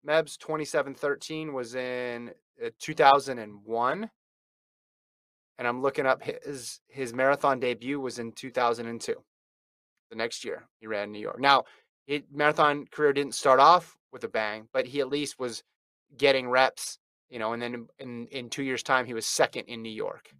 [0.05, 2.31] Meb's 2713 was in
[2.65, 4.11] uh, 2001.
[5.59, 9.15] And I'm looking up his his marathon debut was in 2002.
[10.11, 11.41] The next year he ran New York.
[11.41, 11.65] Now,
[12.07, 15.63] his marathon career didn't start off with a bang, but he at least was
[16.17, 16.99] getting reps,
[17.31, 19.91] you know, and then in in, in 2 years time he was second in New
[19.91, 20.31] York.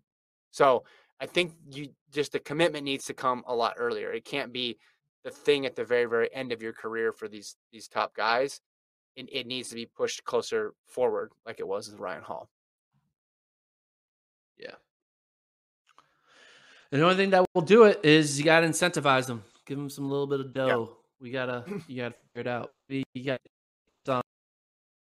[0.51, 0.85] So,
[1.21, 4.13] I think you just the commitment needs to come a lot earlier.
[4.13, 4.79] It can't be
[5.27, 8.61] the thing at the very very end of your career for these these top guys
[9.17, 12.49] it, it needs to be pushed closer forward like it was with ryan hall
[16.97, 19.77] And the only thing that will do it is you got to incentivize them, give
[19.77, 20.97] them some little bit of dough.
[21.21, 22.73] We gotta, you gotta figure it out.
[22.89, 23.41] We- You got
[24.07, 24.23] some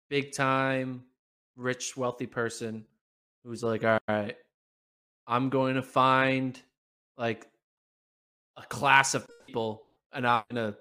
[0.09, 1.03] big time,
[1.55, 2.83] rich, wealthy person
[3.43, 4.35] who's like, all right,
[5.27, 6.59] I'm going to find
[7.15, 7.47] like
[8.55, 10.75] a class of people, and I'm gonna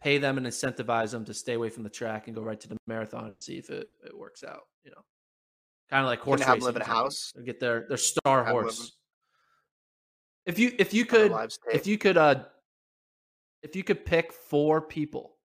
[0.00, 2.68] pay them and incentivize them to stay away from the track and go right to
[2.68, 4.68] the marathon and see if it, it works out.
[4.84, 5.02] You know,
[5.90, 7.32] kind of like horse have live in a house?
[7.44, 8.92] Get their their star Have them live horse.
[10.48, 11.30] If you if you could
[11.70, 12.44] if you could uh
[13.62, 15.36] if you could pick four people,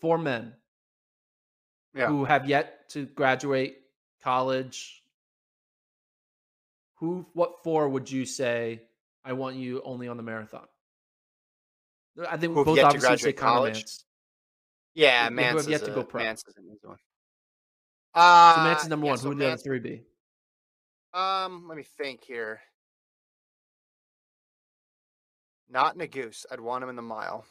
[0.00, 0.52] four men
[1.94, 2.08] Yeah.
[2.08, 3.78] who have yet to graduate
[4.22, 5.02] college,
[6.96, 8.82] who what four would you say
[9.24, 10.66] I want you only on the marathon?
[12.28, 13.84] I think have both obviously say college?
[13.84, 14.04] Mantz.
[14.94, 16.22] Yeah, who- who have yet is to go pro.
[16.22, 16.98] Mantz is an easy one.
[18.12, 19.18] Uh, So Mantz is number yeah, one.
[19.18, 20.04] so who would the other Mantz- three be?
[21.14, 22.60] Um, let me think here.
[25.70, 26.46] Not Nuguse.
[26.50, 27.44] I'd want him in the mile.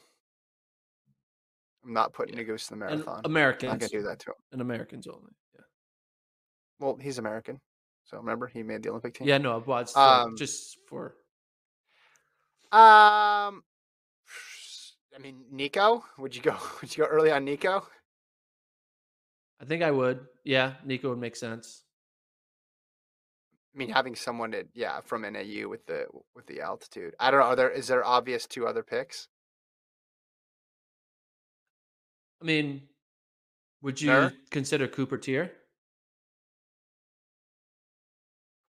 [1.85, 3.21] I'm not putting Nuguse in the And marathon.
[3.25, 4.35] I'm not gonna do that to him.
[4.51, 5.31] And Americans only.
[5.55, 5.61] Yeah.
[6.79, 7.61] Well, he's American,
[8.05, 9.27] so remember he made the Olympic team.
[9.27, 11.15] Yeah, no, but still, Um, just for
[12.71, 13.63] Um,
[15.15, 16.03] I mean, Nico.
[16.17, 16.57] Would you go?
[16.81, 17.87] Would you go early on Nico?
[19.61, 20.27] I think I would.
[20.43, 21.83] Yeah, Nico would make sense.
[23.77, 27.13] I mean, having someone that yeah from NAU with the with the altitude.
[27.19, 27.45] I don't know.
[27.45, 29.27] Are there is there obvious two other picks?
[32.41, 32.81] I mean,
[33.81, 34.33] would you Sure.
[34.51, 35.51] consider Cooper Teare?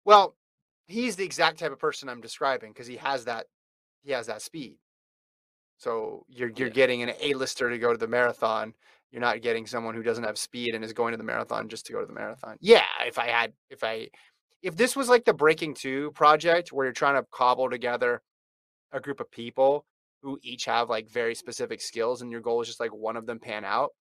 [0.05, 0.35] Well,
[0.87, 3.47] he's the exact type of person I'm describing because he has that
[4.03, 4.77] he has that speed.
[5.77, 6.73] So you're you're Yeah.
[6.73, 8.73] getting an A-lister to go to the marathon.
[9.11, 11.85] You're not getting someone who doesn't have speed and is going to the marathon just
[11.85, 12.57] to go to the marathon.
[12.59, 14.09] Yeah, if I had if I
[14.61, 18.21] if this was like the Breaking 2 project where you're trying to cobble together
[18.91, 19.85] a group of people
[20.21, 23.25] who each have like very specific skills and your goal is just like one of
[23.25, 23.91] them pan out.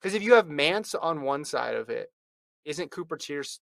[0.00, 2.08] Because if you have Mantz on one side of it,
[2.64, 3.60] isn't Cooper Teare's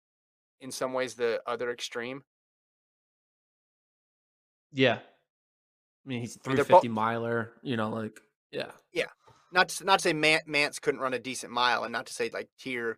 [0.61, 2.23] in some ways the other extreme?
[4.71, 4.95] Yeah.
[4.95, 8.19] I mean, he's a mean, they're bo- 350 miler, you know, like,
[8.51, 8.71] yeah.
[8.91, 9.05] yeah.
[9.51, 12.13] Not to, not to say Man- Mantz couldn't run a decent mile, and not to
[12.13, 12.95] say like Teare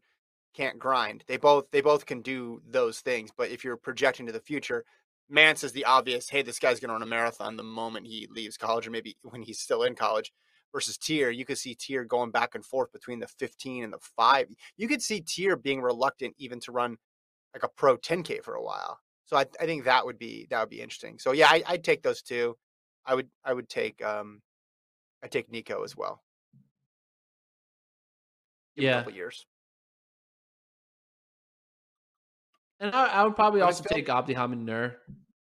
[0.55, 1.23] can't grind.
[1.27, 3.31] They both they both can do those things.
[3.35, 4.85] But if you're projecting to the future,
[5.31, 6.29] Mantz is the obvious.
[6.29, 9.17] Hey, this guy's going to run a marathon the moment he leaves college, or maybe
[9.23, 10.31] when he's still in college.
[10.73, 13.99] Versus Teare, you could see Teare going back and forth between the 15 and the
[14.17, 14.47] five.
[14.75, 16.97] You could see Teare being reluctant even to run
[17.53, 18.99] like a pro 10k for a while.
[19.25, 21.17] So I, I think that would be that would be interesting.
[21.17, 22.57] So yeah, I, I'd take those two.
[23.05, 24.41] I would I would take um
[25.23, 26.21] I take Nico as well.
[28.75, 28.91] Give Yeah.
[28.91, 29.45] a couple years.
[32.79, 34.97] And I, I would probably also take Abdihamid Nur,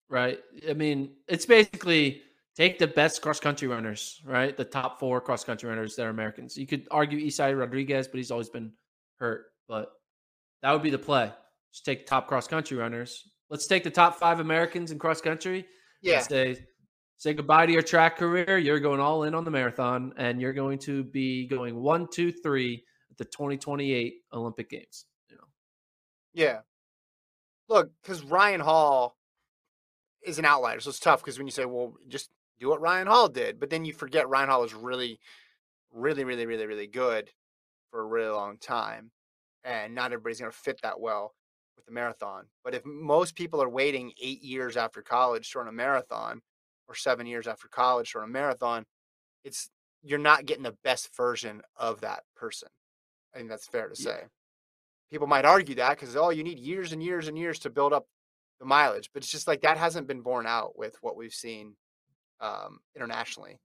[0.08, 0.38] right?
[0.68, 2.22] I mean, it's basically
[2.56, 4.56] take the best cross country runners, right?
[4.56, 6.56] The top four cross country runners that are Americans.
[6.56, 8.72] You could argue Isai Rodriguez, but he's always been
[9.18, 9.46] hurt.
[9.68, 9.90] But
[10.62, 11.32] that would be the play.
[11.72, 13.28] Just take top cross country runners.
[13.48, 15.66] Let's take the top five Americans in cross country.
[16.02, 16.18] Yeah.
[16.18, 16.56] and say
[17.16, 18.58] say goodbye to your track career.
[18.58, 22.32] You're going all in on the marathon, and you're going to be going one, two,
[22.32, 25.06] three at the 2028 Olympic Games.
[25.30, 25.44] You know,
[26.34, 26.58] Yeah.
[27.72, 29.16] Look, because Ryan Hall
[30.22, 33.06] is an outlier, so it's tough because when you say, well, just do what Ryan
[33.06, 35.18] Hall did, but then you forget Ryan Hall was really,
[35.90, 37.30] really, really, really, really good
[37.90, 39.10] for a really long time.
[39.64, 41.34] And not everybody's going to fit that well
[41.76, 42.44] with the marathon.
[42.62, 46.42] But if most people are waiting eight years after college to run a marathon
[46.88, 48.84] or seven years after college to run a marathon,
[49.44, 49.70] it's
[50.02, 52.68] you're not getting the best version of that person.
[53.34, 54.24] I think that's fair to say.
[55.12, 57.92] People might argue that because oh, you need years and years and years to build
[57.92, 58.06] up
[58.58, 61.74] the mileage, but it's just like that hasn't been borne out with what we've seen
[62.40, 63.58] um, internationally,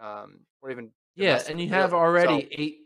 [0.00, 2.78] um, or even yeah, and you have already So- eight.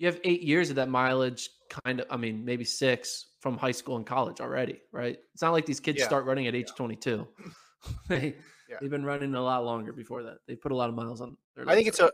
[0.00, 2.06] You have eight years of that mileage, kind of.
[2.08, 5.18] I mean, maybe six from high school and college already, right?
[5.34, 6.06] It's not like these kids Yeah.
[6.06, 7.26] start running at age 22.
[8.08, 8.36] they
[8.70, 8.76] Yeah.
[8.80, 10.38] they've been running a lot longer before that.
[10.46, 11.36] They put a lot of miles on.
[11.56, 12.12] Their I think it's a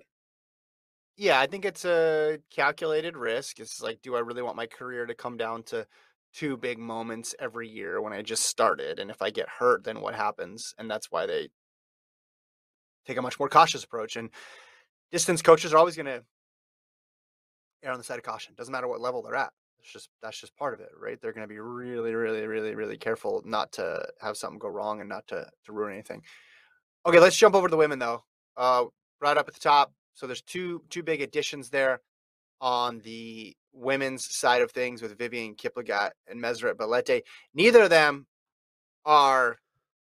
[1.16, 3.60] yeah, I think it's a calculated risk.
[3.60, 5.86] It's like, do I really want my career to come down to
[6.34, 8.98] two big moments every year when I just started?
[8.98, 10.74] And if I get hurt, then what happens?
[10.78, 11.48] And that's why they
[13.06, 14.16] take a much more cautious approach.
[14.16, 14.30] And
[15.12, 16.24] distance coaches are always going to
[17.84, 18.54] err on the side of caution.
[18.56, 19.52] Doesn't matter what level they're at.
[19.78, 21.20] It's just that's just part of it, right?
[21.20, 25.00] They're going to be really, really, really, really careful not to have something go wrong
[25.00, 26.22] and not to to ruin anything.
[27.06, 28.24] Okay, let's jump over to the women though.
[28.56, 28.86] Uh,
[29.20, 29.92] right up at the top.
[30.14, 32.00] So there's two two big additions there
[32.60, 37.22] on the women's side of things with Vivian Kiplagat and Meseret Belete.
[37.52, 38.26] Neither of them
[39.04, 39.56] are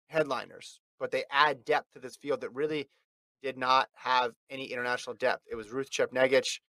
[0.09, 2.89] headliners, but they add depth to this field that really
[3.43, 5.43] did not have any international depth.
[5.51, 6.61] It was Ruth Chepngetich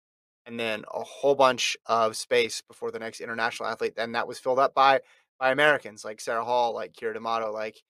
[0.47, 3.95] and then a whole bunch of space before the next international athlete.
[3.97, 5.01] Then that was filled up by
[5.39, 7.83] by Americans like Sarah Hall, like Keira D'Amato, like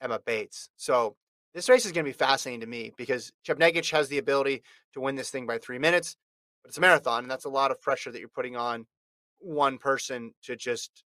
[0.00, 0.70] Emma Bates.
[0.76, 1.16] So
[1.54, 5.00] this race is going to be fascinating to me because Chepngetich has the ability to
[5.00, 6.16] win this thing by three minutes,
[6.62, 8.86] but it's a marathon, and that's a lot of pressure that you're putting on
[9.38, 11.04] one person to just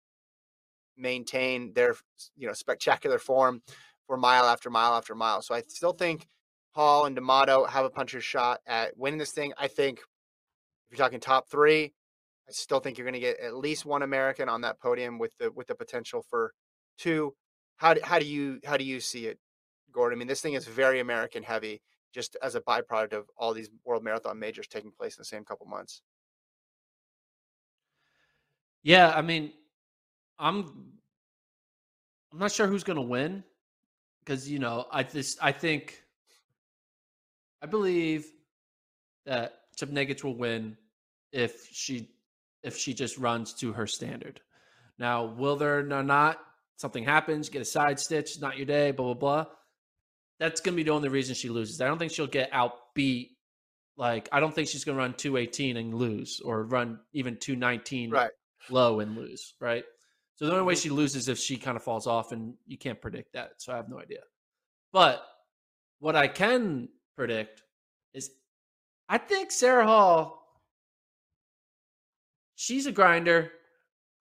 [0.96, 1.94] maintain their
[2.36, 3.62] you know spectacular form
[4.06, 5.42] for mile after mile after mile.
[5.42, 6.26] So I still think
[6.72, 9.52] Hall and D'Amato have a puncher's shot at winning this thing.
[9.58, 10.04] I think if
[10.90, 11.92] you're talking top three,
[12.48, 15.36] I still think you're going to get at least one American on that podium with
[15.38, 16.52] the with the potential for
[16.98, 17.34] two.
[17.76, 19.38] How do, how do you how do you see it,
[19.96, 20.18] Gordon?
[20.18, 21.80] I mean, this thing is very American heavy,
[22.12, 25.44] just as a byproduct of all these world marathon majors taking place in the same
[25.44, 26.02] couple months.
[28.82, 29.52] Yeah, I mean,
[30.38, 30.92] I'm
[32.32, 33.42] I'm not sure who's going to win
[34.20, 36.02] because you know I just I think
[37.62, 38.26] I believe
[39.24, 40.76] that Chepngetich will win
[41.32, 42.10] if she
[42.62, 44.40] if she just runs to her standard.
[44.98, 46.38] Now, will there or not
[46.76, 49.52] something happens, get a side stitch, not your day, blah blah blah.
[50.38, 51.80] That's gonna be the only reason she loses.
[51.80, 53.30] I don't think she'll get outbeat.
[53.96, 57.56] Like I don't think she's gonna run two eighteen and lose, or run even two
[57.56, 58.30] nineteen right.
[58.68, 59.54] low and lose.
[59.60, 59.84] Right.
[60.34, 60.82] So the only way Mhm.
[60.82, 63.52] she loses if she kind of falls off, and you can't predict that.
[63.62, 64.20] So I have no idea.
[64.92, 65.24] But
[65.98, 67.62] what I can predict
[68.12, 68.30] is
[69.08, 70.60] I think Sarah Hall,
[72.54, 73.52] she's a grinder.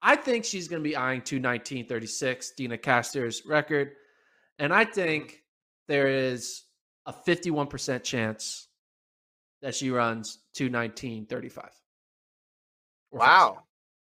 [0.02, 3.94] I think she's going to be eyeing 219.36, Deena Kastor's record.
[4.60, 5.42] And I think
[5.88, 6.64] there is
[7.06, 8.68] a 51% chance
[9.62, 11.70] that she runs 219.35.
[13.12, 13.20] or.
[13.20, 13.64] Wow.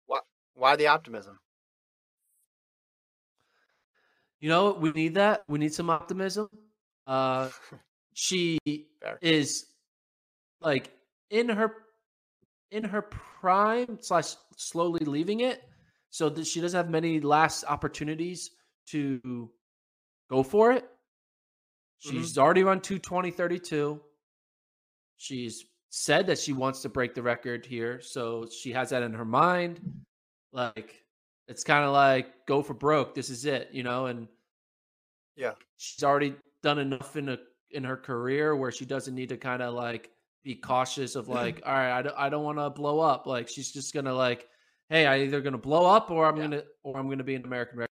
[0.05, 0.20] Why,
[0.55, 1.38] why the optimism?
[4.39, 5.43] You know, we need that.
[5.47, 6.47] We need some optimism.
[7.07, 7.49] Uh,
[8.13, 8.59] she
[9.01, 9.18] Fair.
[9.22, 9.65] is
[10.61, 10.91] like
[11.30, 11.72] in her
[12.72, 15.63] in her prime slash slowly leaving it,
[16.09, 18.51] so that she doesn't have many last opportunities
[18.88, 19.49] to
[20.30, 20.86] go for it.
[22.06, 22.18] Mm-hmm.
[22.18, 24.00] She's already run 220 32.
[25.18, 29.14] She's said that she wants to break the record here, so she has that in
[29.14, 29.80] her mind.
[30.54, 31.04] Like
[31.48, 33.16] it's kind of like go for broke.
[33.16, 34.28] This is it, you know, and
[35.36, 35.54] Yeah.
[35.78, 37.38] she's already done enough in a
[37.72, 40.12] in her career where she doesn't need to kind of like
[40.43, 43.26] be cautious of like, all right, I don't, I don't want to blow up.
[43.26, 44.48] Like she's just gonna like,
[44.89, 46.43] hey, I either gonna blow up or I'm Yeah.
[46.43, 47.88] gonna or I'm gonna be an American record.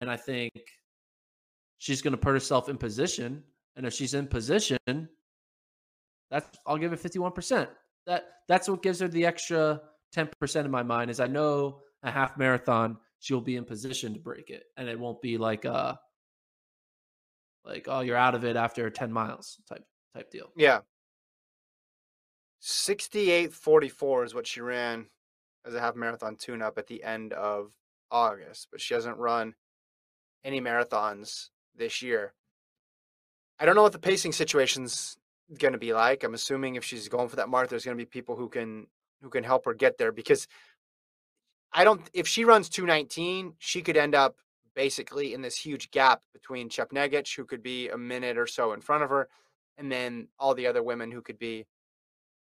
[0.00, 0.52] And I think
[1.78, 3.42] she's gonna put herself in position.
[3.76, 5.08] And if she's in position,
[6.30, 7.68] that's I'll give it fifty one percent.
[8.06, 9.80] That that's what gives her the extra
[10.12, 11.10] ten percent in my mind.
[11.10, 14.98] Is I know a half marathon she'll be in position to break it, and it
[14.98, 15.94] won't be like uh
[17.64, 20.50] like oh you're out of it after ten miles type type deal.
[20.56, 20.80] Yeah.
[22.62, 25.06] 68.44 is what she ran
[25.66, 27.70] as a half marathon tune up at the end of
[28.10, 29.54] August, but she hasn't run
[30.42, 32.32] any marathons this year.
[33.58, 35.16] I don't know what the pacing situation's
[35.58, 36.24] going to be like.
[36.24, 38.86] I'm assuming if she's going for that mark, there's going to be people who can
[39.22, 40.46] who can help her get there because
[41.72, 44.36] I don't if she runs 219, she could end up
[44.74, 48.80] basically in this huge gap between Chepngetich, who could be a minute or so in
[48.80, 49.28] front of her,
[49.78, 51.66] and then all the other women who could be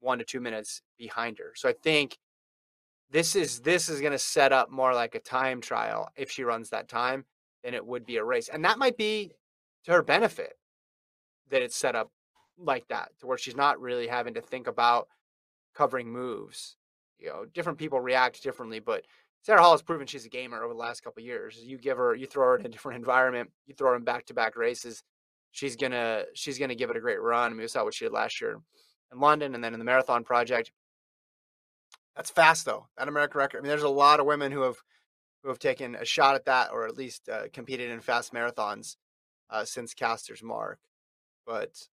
[0.00, 1.52] one to two minutes behind her.
[1.54, 2.18] So I think
[3.10, 6.42] this is this is going to set up more like a time trial if she
[6.42, 7.24] runs that time
[7.66, 9.32] than it would be a race, and that might be
[9.84, 10.52] to her benefit
[11.50, 12.12] that it's set up
[12.56, 15.08] like that to where she's not really having to think about
[15.74, 16.76] covering moves.
[17.18, 19.04] You know, different people react differently, but
[19.42, 21.58] Sarah Hall has proven she's a gamer over the last couple years.
[21.60, 24.56] You give her, you throw her in a different environment, you throw her in back-to-back
[24.56, 25.02] races,
[25.50, 27.46] she's gonna she's gonna give it a great run.
[27.46, 28.60] I mean, we saw what she did last year
[29.12, 30.70] in London, and then in the marathon project.
[32.14, 32.86] That's fast though.
[32.96, 33.58] That American record.
[33.58, 34.76] I mean, there's a lot of women who have
[35.46, 38.96] who have taken a shot at that, or at least uh, competed in fast marathons
[39.48, 40.80] uh, since Kastor's mark.
[41.46, 41.86] But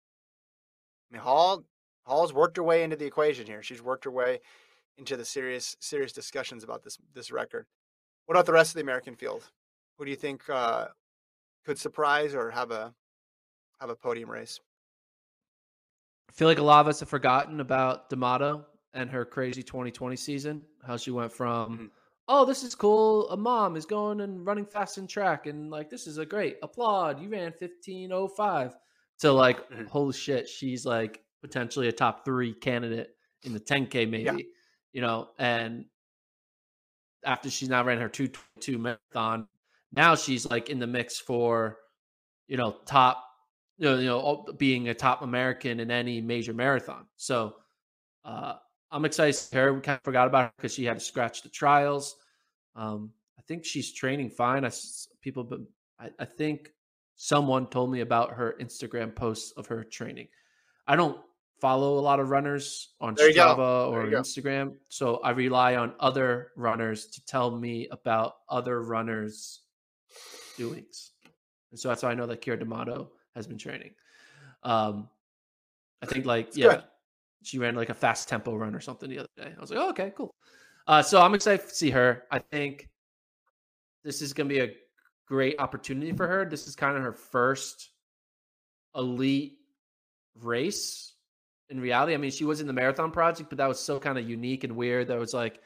[1.11, 1.65] I mean, Hall
[2.05, 3.61] Hall's worked her way into the equation here.
[3.61, 4.39] She's worked her way
[4.97, 7.65] into the serious serious discussions about this this record.
[8.25, 9.43] What about the rest of the American field?
[9.97, 10.87] Who do you think uh,
[11.65, 12.93] could surprise or have a
[13.81, 14.61] have a podium race?
[16.29, 20.15] I feel like a lot of us have forgotten about D'Amato and her crazy 2020
[20.15, 20.61] season.
[20.87, 21.89] How she went from, Mhm.
[22.27, 23.29] Oh, this is cool.
[23.29, 26.57] A mom is going and running fast in track, and like this is a great
[26.63, 27.19] applaud.
[27.21, 28.77] You ran 15:05
[29.19, 29.87] to like, Mhm.
[29.87, 34.49] holy shit, she's like potentially a top three candidate in the 10k maybe,
[34.93, 35.31] you know.
[35.39, 35.85] And
[37.23, 39.47] after she's now ran her 222 marathon,
[39.91, 41.79] now she's like in the mix for,
[42.47, 43.27] you know, top
[43.77, 47.07] you know, you know, being a top American in any major marathon.
[47.17, 47.57] So
[48.25, 48.55] uh,
[48.91, 49.35] I'm excited.
[49.35, 52.17] to Her, we kind of forgot about her because she had to scratch the trials.
[52.75, 54.65] Um, I think she's training fine.
[54.65, 54.71] I
[55.21, 55.59] people, but
[55.99, 56.71] I, I think
[57.15, 60.27] someone told me about her Instagram posts of her training.
[60.87, 61.17] I don't
[61.59, 63.31] follow a lot of runners on There.
[63.31, 64.07] Strava or.
[64.07, 69.61] Instagram, so I rely on other runners to tell me about other runners'
[70.57, 71.11] doings.
[71.69, 73.91] And so that's why I know that Keira D'Amato has been training.
[74.63, 75.07] Um,
[76.01, 76.83] I think like It's yeah, good.
[77.43, 79.53] She ran like a fast tempo run or something the other day.
[79.55, 80.35] I was like, oh, okay, cool.
[80.87, 82.23] Uh, so I'm excited to see her.
[82.31, 82.89] I think
[84.03, 84.73] this is going to be a
[85.27, 86.45] great opportunity for her.
[86.45, 87.89] This is kind of her first
[88.95, 89.57] elite
[90.39, 91.13] race
[91.69, 92.13] in reality.
[92.13, 94.63] I mean, she was in the marathon project, but that was so kind of unique
[94.63, 95.07] and weird.
[95.07, 95.59] That was like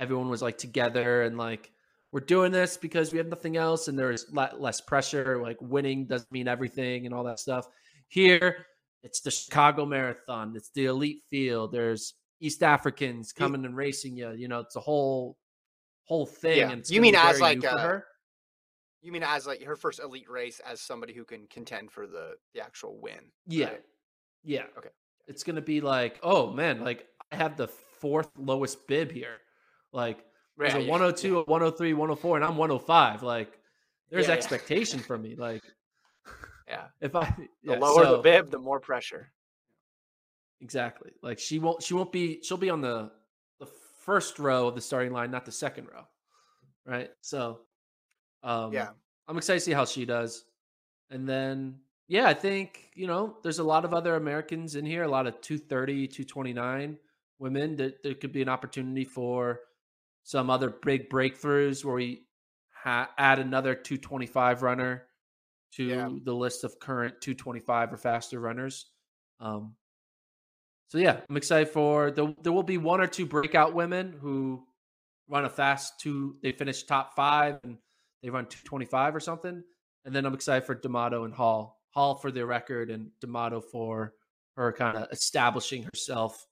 [0.00, 1.70] everyone was like together and like
[2.10, 5.40] we're doing this because we have nothing else, and there's less pressure.
[5.42, 7.66] Like winning doesn't mean everything and all that stuff.
[8.08, 8.66] Here,
[9.02, 10.54] it's the Chicago Marathon.
[10.56, 11.72] It's the elite field.
[11.72, 14.32] There's East Africans coming and racing you.
[14.32, 15.36] You know, it's a whole
[16.04, 16.58] whole thing.
[16.58, 16.70] Yeah.
[16.70, 18.06] And You mean as, like, uh, her.
[19.00, 22.34] You mean as like her first elite race as somebody who can contend for the
[22.54, 23.32] the actual win?
[23.46, 23.66] Yeah.
[23.66, 23.82] right?
[24.44, 24.64] Yeah.
[24.78, 24.90] Okay.
[25.26, 29.38] It's gonna be like, oh man, like I have the fourth lowest bib here.
[29.92, 30.24] Like
[30.56, 33.22] there's Yeah, a yeah, 102, a 103, 104, and I'm 105.
[33.22, 33.58] Like
[34.10, 35.34] there's expectation from me.
[35.34, 35.62] Like
[36.68, 36.84] Yeah.
[37.00, 39.32] if I The yeah, lower the bib, the more pressure.
[40.60, 41.10] Exactly.
[41.22, 43.10] Like she won't she won't be she'll be on the
[43.58, 43.66] the
[44.04, 46.04] first row of the starting line, not the second row.
[46.86, 47.10] Right?
[47.20, 47.60] So
[48.42, 48.90] um Yeah.
[49.28, 50.44] I'm excited to see how she does.
[51.10, 55.04] And then yeah, I think, you know, there's a lot of other Americans in here,
[55.04, 56.98] a lot of 230, 229
[57.38, 59.60] women that there could be an opportunity for
[60.22, 62.26] some other big breakthroughs where we
[62.70, 65.06] ha- add another 225 runner
[65.72, 66.10] to Yeah.
[66.22, 68.90] the list of current 225 or faster runners.
[69.40, 69.74] Um,
[70.88, 74.66] so yeah, I'm excited for the, there will be one or two breakout women who
[75.28, 76.36] run a fast two.
[76.42, 77.78] They finish top five and
[78.22, 79.64] they run 225 or something.
[80.04, 81.80] And then I'm excited for D'Amato and Hall.
[81.90, 84.14] Hall for their record and D'Amato for
[84.56, 86.46] her kind of establishing herself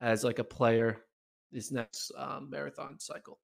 [0.00, 1.02] as like a player
[1.50, 3.38] this next um, marathon cycle.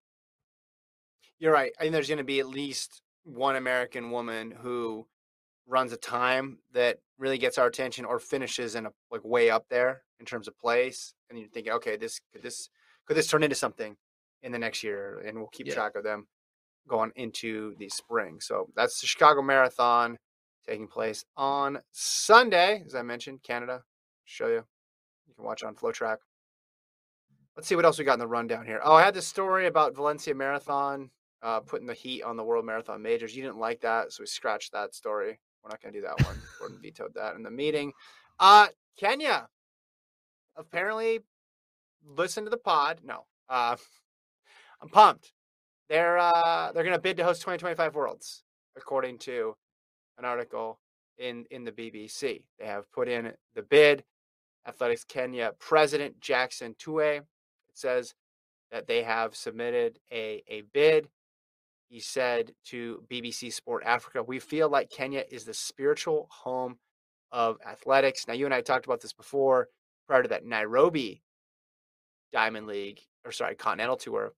[1.39, 1.73] You're right.
[1.79, 5.07] I think there's going to be at least one American woman who
[5.67, 9.67] runs a time that really gets our attention or finishes in a like way up
[9.69, 11.15] there in terms of place.
[11.31, 12.69] And you're thinking, okay, this could this
[13.07, 13.97] could this turn into something
[14.43, 15.75] in the next year, and we'll keep Yeah.
[15.75, 16.27] track of them
[16.89, 18.41] going into the spring.
[18.41, 20.19] So that's the Chicago Marathon
[20.67, 23.85] taking place on Sunday, as I mentioned, Canada.
[24.25, 24.65] Show you.
[25.27, 26.19] You can watch on FloTrack.
[27.57, 28.81] Let's see what else we got in the rundown here.
[28.83, 31.11] Oh, I had this story about Valencia Marathon
[31.43, 33.35] uh, putting the heat on the World Marathon Majors.
[33.35, 35.39] You didn't like that, so we scratched that story.
[35.63, 36.37] We're not going to do that one.
[36.59, 37.93] Gordon vetoed that in the meeting.
[38.39, 39.49] Uh, Kenya
[40.57, 41.21] apparently
[42.05, 43.01] listened to the pod.
[43.05, 43.77] No, uh,
[44.83, 45.33] I'm pumped.
[45.89, 48.45] They're uh, they're going to bid to host 2025 Worlds,
[48.77, 49.57] according to
[50.19, 50.81] an article
[51.19, 52.43] in in the BBC.
[52.59, 54.05] They have put in the bid.
[54.67, 57.25] Athletics Kenya president Jackson Tuwei it
[57.75, 58.15] says
[58.71, 61.09] that they have submitted a, a bid.
[61.93, 66.79] He said to BBC Sport Africa, We feel like Kenya is the spiritual home
[67.31, 68.27] of athletics.
[68.27, 69.69] Now, you and I talked about this before
[70.07, 71.23] prior to that Nairobi
[72.33, 74.33] Diamond League, or sorry, Continental Tour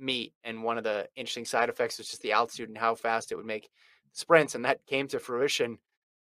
[0.00, 0.32] meet.
[0.42, 3.36] And one of the interesting side effects was just the altitude and how fast it
[3.36, 3.70] would make
[4.10, 4.56] sprints.
[4.56, 5.78] And that came to fruition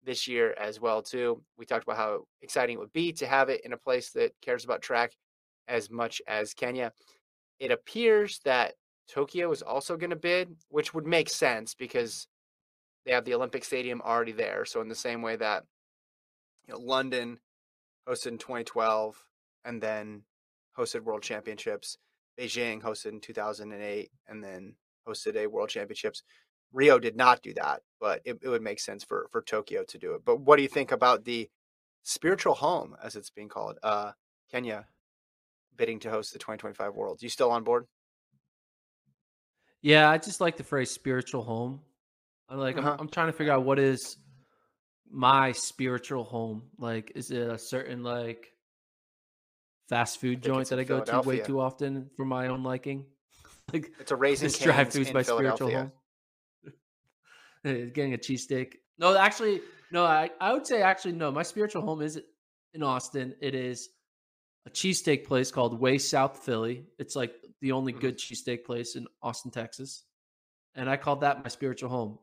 [0.06, 1.44] this year as well too.
[1.58, 4.32] We talked about how exciting it would be to have it in a place that
[4.42, 5.12] cares about track
[5.68, 6.94] as much as Kenya.
[7.60, 8.76] It appears that
[9.10, 12.28] Tokyo is also going to bid, which would make sense because
[13.06, 14.66] they have the Olympic Stadium already there.
[14.66, 15.64] So in the same way that
[16.68, 17.40] you know, London
[18.08, 19.18] hosted in 2012
[19.66, 20.24] and then
[20.78, 21.98] hosted World Championships,
[22.40, 24.76] Beijing hosted in 2008 and then
[25.08, 26.24] hosted a World Championships.
[26.72, 29.98] Rio did not do that, but it, it would make sense for for Tokyo to
[29.98, 30.22] do it.
[30.24, 31.50] But what do you think about the
[32.04, 34.12] spiritual home, as it's being called, uh,
[34.52, 34.86] Kenya
[35.76, 37.24] bidding to host the 2025 Worlds?
[37.24, 37.88] You still on board?
[39.82, 41.82] Yeah, I just like the phrase spiritual home.
[42.50, 42.92] I'm like, Uh-huh.
[42.94, 44.18] I'm, I'm trying to figure out what is
[45.10, 46.64] my spiritual home.
[46.78, 48.52] Like, is it a certain like
[49.88, 53.06] fast food joint that I go to way too often for my own liking?
[53.74, 55.92] like, It's a Raising this Cane's drive-through's in my spiritual home.
[57.64, 58.74] Getting a cheesesteak.
[58.98, 59.62] No, actually,
[59.92, 60.06] no.
[60.06, 61.32] I, I would say actually no.
[61.32, 62.20] My spiritual home is
[62.74, 63.36] in Austin.
[63.42, 63.90] It is
[64.66, 66.86] a cheesesteak place called Way South Philly.
[66.98, 68.00] It's like the only Mhm.
[68.00, 70.06] good cheesesteak place in Austin, Texas.
[70.76, 72.20] And I called that my spiritual home.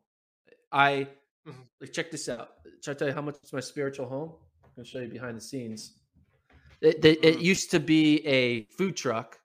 [0.73, 1.09] I
[1.47, 1.67] Mhm.
[1.81, 2.57] like check this out.
[2.83, 4.35] Should I tell you how much it's my spiritual home?
[4.65, 5.99] I'm gonna show you behind the scenes.
[6.81, 7.43] It, it, it Mhm.
[7.43, 9.41] used to be a food truck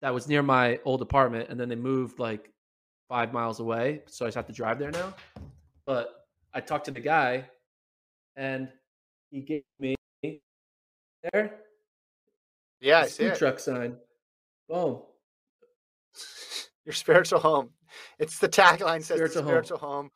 [0.00, 2.52] that was near my old apartment, and then they moved like
[3.08, 5.14] five miles away, so I just have to drive there now.
[5.86, 7.48] But I talked to the guy,
[8.36, 8.70] and
[9.30, 11.64] he gave me there
[12.80, 13.38] Yeah, I see food it.
[13.38, 13.98] truck sign.
[14.68, 15.02] Boom.
[16.84, 17.70] Your spiritual home.
[18.18, 19.50] It's the tagline says Spiritual the home.
[19.50, 20.10] spiritual home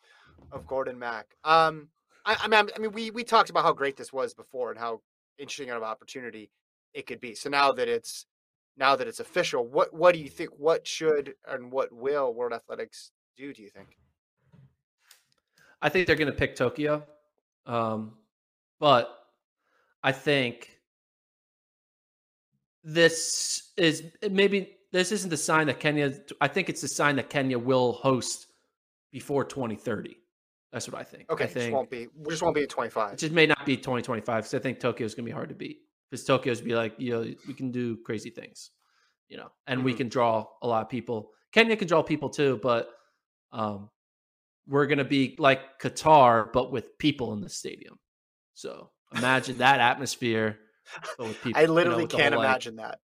[0.53, 1.27] of Gordon Mack.
[1.45, 1.89] Um,
[2.25, 4.79] I, I mean, I mean, we we talked about how great this was before and
[4.79, 5.01] how
[5.39, 6.51] interesting of an opportunity
[6.95, 7.35] it could be.
[7.35, 8.27] So now that it's
[8.77, 10.51] now that it's official, what what do you think?
[10.57, 13.53] What should and what will World Athletics do?
[13.53, 13.97] Do you think?
[15.81, 17.03] I think they're going to pick Tokyo,
[17.67, 18.13] um,
[18.79, 19.11] but
[20.03, 20.79] I think
[22.85, 26.13] this is maybe this isn't the sign that Kenya.
[26.41, 28.47] I think it's the sign that Kenya will host
[29.11, 30.17] before 2030.
[30.73, 31.31] That's what I think.
[31.31, 32.09] Okay, I think just won't be.
[32.17, 34.81] We just won't be at twenty it just may not be 2025 because I think
[34.81, 35.81] Tokyo is going to be hard to beat
[36.11, 38.71] because Tokyo's be like, you know, we can do crazy things,
[39.29, 39.99] you know, and we Mhm.
[39.99, 41.33] can draw a lot of people.
[41.53, 42.89] Kenya can draw people too, but
[43.53, 43.91] um,
[44.67, 47.99] we're going to be like Qatar, but with people in the stadium.
[48.55, 50.59] So imagine that atmosphere,
[51.19, 51.59] but with people.
[51.59, 52.99] I you know, literally can't like, imagine that.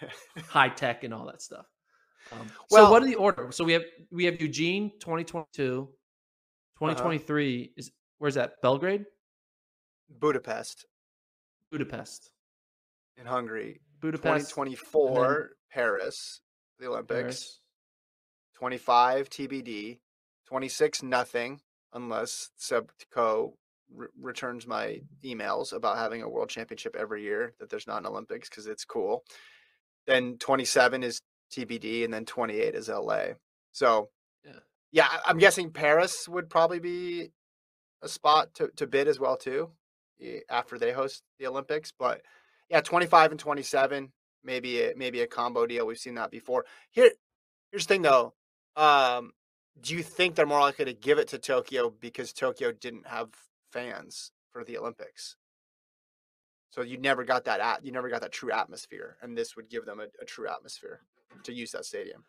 [0.48, 1.66] high tech and all that stuff.
[2.32, 3.50] Um, Well- so what are the order?
[3.52, 6.86] So we have we have Eugene 2022, Uh-huh.
[6.92, 8.60] 2023 is where's that?
[8.62, 9.04] Belgrade,
[10.08, 10.86] Budapest
[11.70, 12.30] Budapest,
[13.16, 13.80] in Hungary.
[14.00, 16.40] Budapest, twenty four Paris,
[16.78, 17.10] the Olympics.
[17.20, 17.60] Paris.
[18.54, 19.98] 25 TBD,
[20.46, 21.60] 26 nothing
[21.92, 23.58] unless Seb Coe
[23.94, 28.06] re- returns my emails about having a world championship every year that there's not an
[28.06, 29.24] Olympics because it's cool.
[30.06, 31.20] Then 27 is
[31.52, 33.34] TBD and then 28 is LA.
[33.72, 34.10] So
[34.44, 34.52] Yeah.
[34.92, 37.30] yeah, I'm guessing Paris would probably be
[38.02, 39.70] a spot to, to bid as well too
[40.20, 41.92] eh, after they host the Olympics.
[41.96, 42.22] But
[42.68, 44.12] yeah, 25 and 27,
[44.44, 45.86] maybe a, maybe a combo deal.
[45.86, 46.64] We've seen that before.
[46.90, 47.10] Here,
[47.70, 48.34] here's the thing though.
[48.76, 49.32] Um,
[49.80, 53.28] do you think they're more likely to give it to Tokyo because Tokyo didn't have
[53.72, 55.36] fans for the Olympics?
[56.70, 59.68] So you never got that at you never got that true atmosphere, and this would
[59.68, 61.00] give them a, a true atmosphere
[61.44, 62.24] to use that stadium.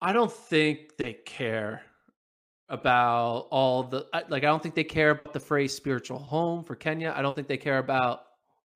[0.00, 1.82] I don't think they care
[2.68, 4.44] about all the like.
[4.44, 7.12] I don't think they care about the phrase "spiritual home" for Kenya.
[7.16, 8.20] I don't think they care about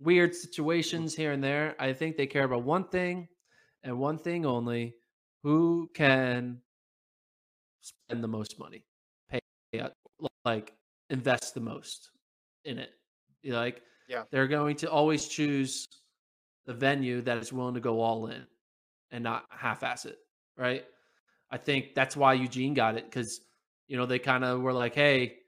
[0.01, 0.35] weird mm.
[0.35, 1.77] situations here and there.
[1.79, 3.29] I think they care about one thing
[3.85, 4.97] and one thing only:
[5.43, 6.61] who can
[7.83, 8.85] spend the most money,
[9.29, 9.41] pay,
[9.81, 9.93] out-
[10.45, 10.75] like
[11.11, 12.11] invest the most
[12.65, 12.91] in it.
[13.43, 14.25] You like, Yeah.
[14.31, 15.89] they're going to always choose
[16.67, 18.47] the venue that is willing to go all in
[19.11, 20.19] and not half-ass it,
[20.57, 20.85] right?
[21.51, 23.41] I think that's why Eugene got it because
[23.89, 25.39] you know they kind of were like, "Hey,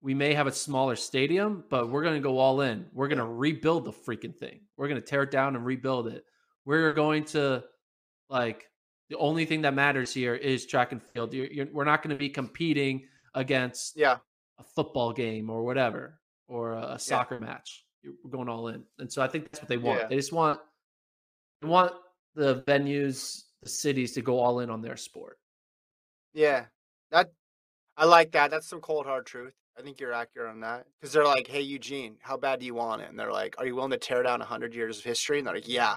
[0.00, 2.86] we may have a smaller stadium, but we're going to go all in.
[2.92, 4.60] We're going to rebuild the freaking thing.
[4.76, 6.24] We're going to tear it down and rebuild it.
[6.66, 7.64] We're going to
[8.28, 8.68] like
[9.08, 11.32] the only thing that matters here is track and field.
[11.32, 14.18] You're, you're, we're not going to be competing against Yeah,
[14.58, 16.18] a football game or whatever
[16.48, 17.84] or a, soccer match.
[18.02, 20.00] You're we're going all in, and so I think that's what they want.
[20.00, 20.06] Yeah.
[20.08, 20.60] They just want
[21.62, 21.92] they want
[22.34, 25.38] the venues, the cities to go all in on their sport.
[26.34, 26.66] yeah,
[27.10, 27.30] that
[27.96, 28.50] I like that.
[28.50, 29.54] That's some cold hard truth.
[29.78, 32.74] I think you're accurate on that because they're like, "Hey, Eugene, how bad do you
[32.74, 35.38] want it?" And they're like, "Are you willing to tear down hundred years of history?"
[35.38, 35.96] And they're like, "Yeah,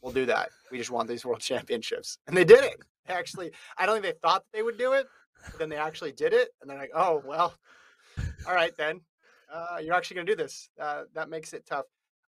[0.00, 0.50] we'll do that.
[0.70, 2.76] We just want these world championships." And they did it.
[3.06, 5.06] They actually, I don't think they thought they would do it,
[5.44, 6.50] but then they actually did it.
[6.60, 7.54] And they're like, "Oh well,
[8.46, 9.00] all right then.
[9.52, 11.86] Uh, you're actually going to do this." Uh, that makes it tough.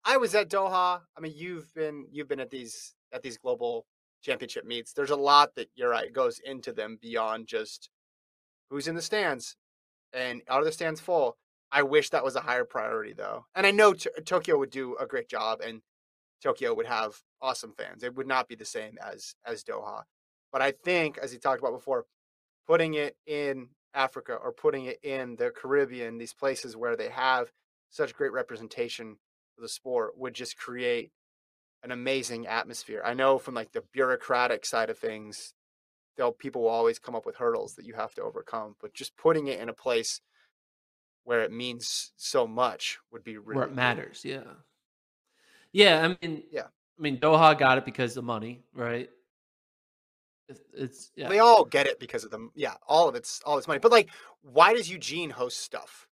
[0.03, 1.01] I was at Doha.
[1.15, 3.85] I mean, you've been you've been at these at these global
[4.21, 4.93] championship meets.
[4.93, 7.89] There's a lot that you're right goes into them beyond just
[8.69, 9.55] who's in the stands
[10.13, 11.37] and are the stands full.
[11.71, 14.97] I wish that was a higher priority though, and I know T- Tokyo would do
[14.97, 15.81] a great job, and
[16.43, 18.03] Tokyo would have awesome fans.
[18.03, 20.03] It would not be the same as as Doha,
[20.51, 22.05] but I think, as you talked about before,
[22.67, 27.51] putting it in Africa or putting it in the Caribbean, these places where they have
[27.89, 29.17] such great representation
[29.55, 31.11] for the sport, would just create
[31.83, 33.01] an amazing atmosphere.
[33.03, 35.53] I know from like the bureaucratic side of things,
[36.15, 39.17] they'll people will always come up with hurdles that you have to overcome, but just
[39.17, 40.21] putting it in a place
[41.23, 44.21] where it means so much would be really where it matters.
[44.23, 44.43] Yeah.
[45.71, 46.01] Yeah.
[46.21, 46.67] I mean, Yeah.
[46.97, 49.09] I mean, Doha got it because of money, right?
[50.73, 51.29] It's, yeah.
[51.29, 52.51] They all get it because of them.
[52.55, 53.79] Yeah, all of it's all this money.
[53.79, 54.09] But like,
[54.41, 56.07] why does Eugene host stuff?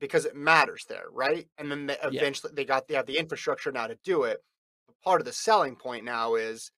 [0.00, 1.48] Because it matters there, right?
[1.58, 2.20] And then they Yeah.
[2.20, 4.38] eventually they got they have the infrastructure now to do it.
[4.86, 6.70] But part of the selling point now is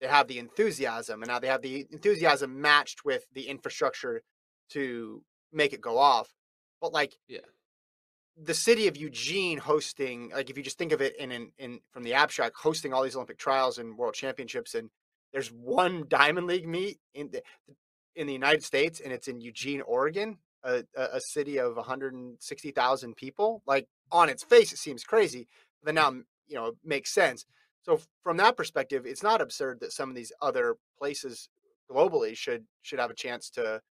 [0.00, 4.22] they have the enthusiasm, and now they have the enthusiasm matched with the infrastructure
[4.70, 5.22] to
[5.52, 6.32] make it go off.
[6.80, 7.40] But like, Yeah.
[8.36, 11.80] the city of Eugene hosting, like if you just think of it in, in in
[11.92, 14.90] from the abstract, hosting all these Olympic trials and World Championships, and
[15.34, 17.42] there's one Diamond League meet in the
[18.14, 23.60] in the United States, and it's in Eugene, Oregon, a, a, city of 160,000 people.
[23.66, 25.48] Like on its face, it seems crazy,
[25.82, 27.44] but then now you know it makes sense.
[27.82, 31.48] So from that perspective, it's not absurd that some of these other places
[31.90, 33.82] globally should should have a chance to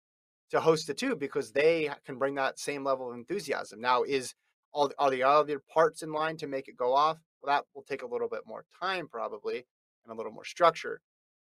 [0.51, 3.81] to host it too because they can bring that same level of enthusiasm.
[3.81, 4.33] Now, is
[4.71, 7.17] all are the other parts in line to make it go off?
[7.41, 9.65] Well, that will take a little bit more time probably
[10.05, 11.01] and a little more structure.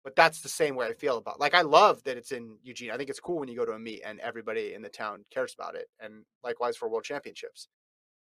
[0.04, 1.40] But that's the same way I feel about.
[1.40, 2.90] Like I love that it's in Eugene.
[2.90, 5.24] I think it's cool when you go to a meet and everybody in the town
[5.30, 5.88] cares about it.
[5.98, 7.68] And likewise for World Championships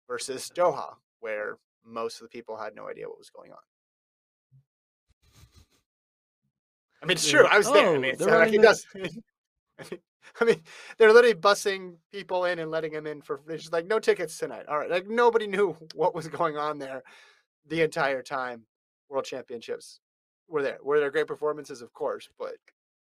[0.08, 3.58] versus Doha, where most of the people had no idea what was going on.
[7.02, 7.46] I mean, it's true.
[7.46, 7.86] I was there.
[7.86, 8.86] I Oh, mean, it's they're like running he does.
[10.42, 10.62] I mean,
[10.98, 13.42] they're literally bussing people in and letting them in for.
[13.48, 14.66] It's just like no tickets tonight.
[14.68, 17.04] All right, like nobody knew what was going on there
[17.68, 18.66] the entire time.
[19.10, 20.00] World Championships
[20.48, 20.78] were there.
[20.84, 21.82] Were there great performances?
[21.82, 22.56] Of course, but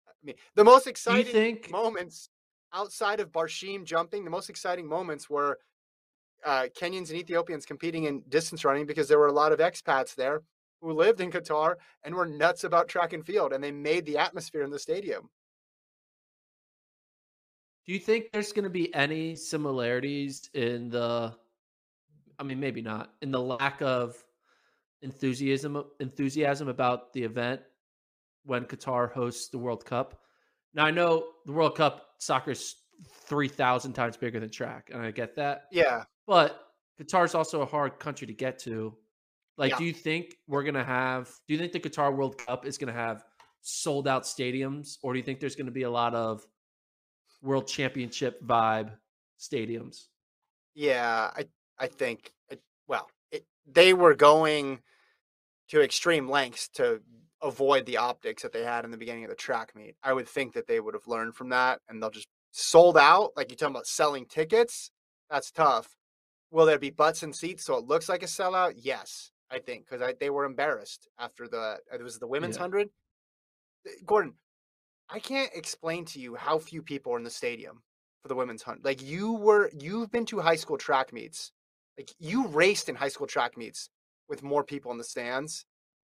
[0.06, 1.70] I mean, the most exciting think?
[1.70, 2.30] moments
[2.72, 5.58] outside of Barshim jumping, the most exciting moments were
[6.44, 10.14] uh, Kenyans and Ethiopians competing in distance running because there were a lot of expats
[10.14, 10.42] there
[10.80, 14.18] who lived in Qatar and were nuts about track and field, and they made the
[14.18, 15.28] atmosphere in the stadium.
[17.86, 21.34] Do you think there's going to be any similarities in the?
[22.38, 24.22] I mean, maybe not in the lack of
[25.06, 27.60] enthusiasm enthusiasm about the event
[28.44, 30.20] when Qatar hosts the World Cup.
[30.74, 31.10] Now I know
[31.46, 32.74] the World Cup soccer is
[33.30, 35.64] three thousand times bigger than track, and I get that.
[35.70, 36.48] Yeah, But
[37.00, 38.96] Qatar's also a hard country to get to.
[39.58, 39.78] Like, Yeah.
[39.78, 41.30] do you think we're gonna have?
[41.46, 43.24] Do you think the Qatar World Cup is gonna have
[43.62, 46.44] sold out stadiums, or do you think there's gonna be a lot of
[47.42, 48.90] World Championship vibe
[49.38, 50.08] stadiums?
[50.74, 51.30] yeah.
[51.34, 51.46] I
[51.78, 54.80] I think it, well, it, they were going
[55.68, 57.00] to extreme lengths to
[57.42, 59.94] avoid the optics that they had in the beginning of the track meet.
[60.02, 63.32] I would think that they would have learned from that, and they'll just sold out.
[63.36, 64.90] Like you're talking about selling tickets,
[65.30, 65.96] that's tough.
[66.50, 68.74] Will there be butts and seats so it looks like a sellout?
[68.76, 72.62] Yes, I think because they were embarrassed after the uh, it was the women's Yeah.
[72.62, 72.88] hundred.
[73.86, 74.34] Eh, Gordon,
[75.10, 77.82] I can't explain to you how few people are in the stadium
[78.22, 78.84] for the women's hunt.
[78.84, 81.52] Like you were, you've been to high school track meets.
[81.98, 83.88] Like you raced in high school track meets
[84.28, 85.64] with more people in the stands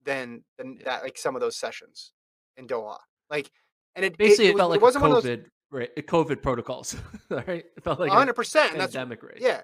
[0.05, 0.85] than than Yeah.
[0.85, 1.03] that.
[1.03, 2.13] Like some of those sessions
[2.57, 2.99] in Doha.
[3.31, 3.51] Like,
[3.95, 5.91] and it Basically, it, was- felt like it wasn't a one of those COVID, right?
[5.97, 6.97] COVID protocols,
[7.31, 7.65] right?
[7.77, 8.73] It felt like hundred percent.
[8.73, 9.39] And that's pandemic race.
[9.41, 9.63] yeah,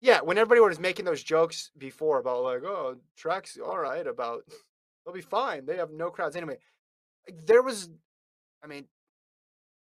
[0.00, 0.20] yeah.
[0.20, 4.42] When everybody was making those jokes before about like, oh, tracks all right about
[5.04, 5.64] they'll be fine.
[5.66, 6.58] They have no crowds anyway.
[7.28, 7.88] Like, there was,
[8.62, 8.86] I mean,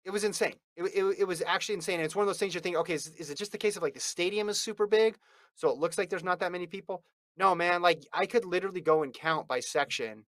[0.04, 0.54] it was insane.
[0.76, 1.96] It, it, it was actually insane.
[1.96, 3.76] And it's one of those things you're thinking, okay, is, is it just the case
[3.76, 5.16] of like the stadium is super big,
[5.54, 7.04] so it looks like there's not that many people?
[7.38, 7.82] No, man.
[7.82, 10.24] Like I could literally go and count by section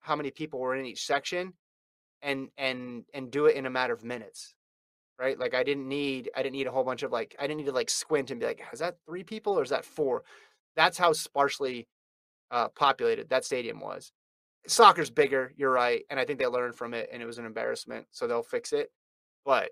[0.00, 1.54] how many people were in each section,
[2.22, 4.54] and and and do it in a matter of minutes
[5.20, 5.38] right?
[5.38, 7.66] Like I didn't need I didn't need a whole bunch of like I didn't need
[7.66, 10.24] to like squint and be like, is that three people or is that four?
[10.76, 11.86] That's how sparsely
[12.50, 14.12] uh, populated that stadium was.
[14.66, 17.46] Soccer's bigger, you're right, and I think they learned from it, and it was an
[17.46, 18.90] embarrassment, so they'll fix it.
[19.44, 19.70] But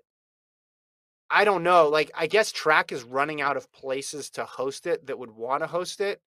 [1.29, 1.89] I don't know.
[1.89, 5.63] Like I guess track is running out of places to host it that would want
[5.63, 6.21] to host it,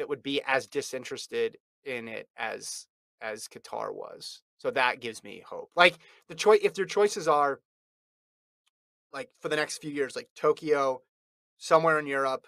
[0.00, 2.86] that would be as disinterested in it as
[3.20, 4.40] as Qatar was.
[4.56, 5.70] So that gives me hope.
[5.76, 7.60] Like the choice, if their choices are
[9.12, 11.02] like for the next few years, like Tokyo,
[11.58, 12.46] somewhere in Europe,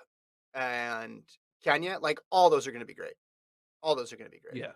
[0.55, 1.25] and
[1.63, 3.15] Kenya, like all those are going to be great.
[3.83, 4.57] All those are going to be great.
[4.57, 4.73] yeah.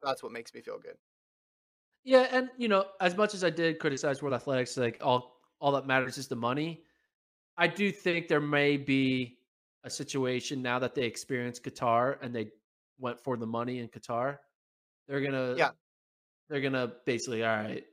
[0.00, 0.94] That's what makes me feel good.
[2.04, 5.72] Yeah, and you know, as much as I did criticize World Athletics, like all all
[5.72, 6.84] that matters is the money.
[7.58, 9.35] I do think there may be
[9.86, 12.48] a situation now that they experience Qatar and they
[12.98, 14.38] went for the money in Qatar.
[15.06, 15.70] They're gonna Yeah.
[16.48, 17.84] they're gonna basically all right.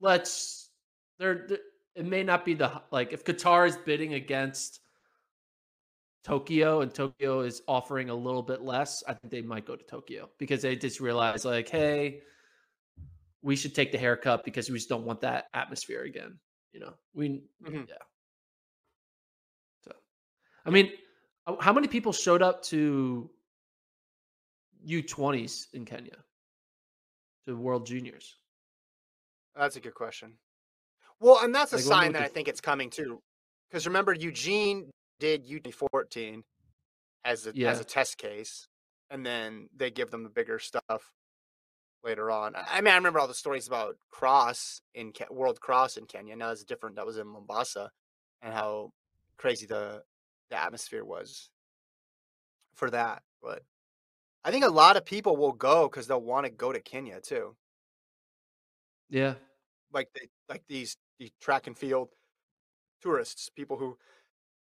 [0.00, 0.70] Let's
[1.18, 1.58] they're, they
[1.94, 4.80] it may not be the like if Qatar is bidding against
[6.24, 9.84] Tokyo and Tokyo is offering a little bit less, I think they might go to
[9.84, 12.20] Tokyo because they just realize like, hey,
[13.40, 16.38] we should take the haircut because we just don't want that atmosphere again.
[16.72, 17.88] You know, we Mhm.
[17.88, 17.94] yeah.
[20.66, 20.92] I mean,
[21.46, 23.30] uh, how many people showed up to
[24.86, 26.16] U20s in Kenya
[27.46, 28.36] to World Juniors?
[29.54, 30.34] That's a good question.
[31.20, 33.20] Well, and that's a Like, sign that I think it's coming too.
[33.70, 36.42] Because remember, Eugene did U14
[37.24, 38.68] as a as a test case,
[39.10, 41.12] and then they give them the bigger stuff
[42.04, 42.54] later on.
[42.54, 46.36] I mean, I remember all the stories about cross in World Cross in Kenya.
[46.36, 46.96] Now it's different.
[46.96, 47.90] That was in Mombasa,
[48.42, 48.92] and how
[49.38, 50.02] crazy the
[50.50, 51.50] the atmosphere was
[52.74, 53.22] for that.
[53.42, 53.62] But
[54.44, 57.20] I think a lot of people will go because they'll want to go to Kenya
[57.20, 57.56] too
[59.08, 59.34] Yeah,
[59.92, 62.08] like they like these the track and field
[63.02, 63.98] tourists, people who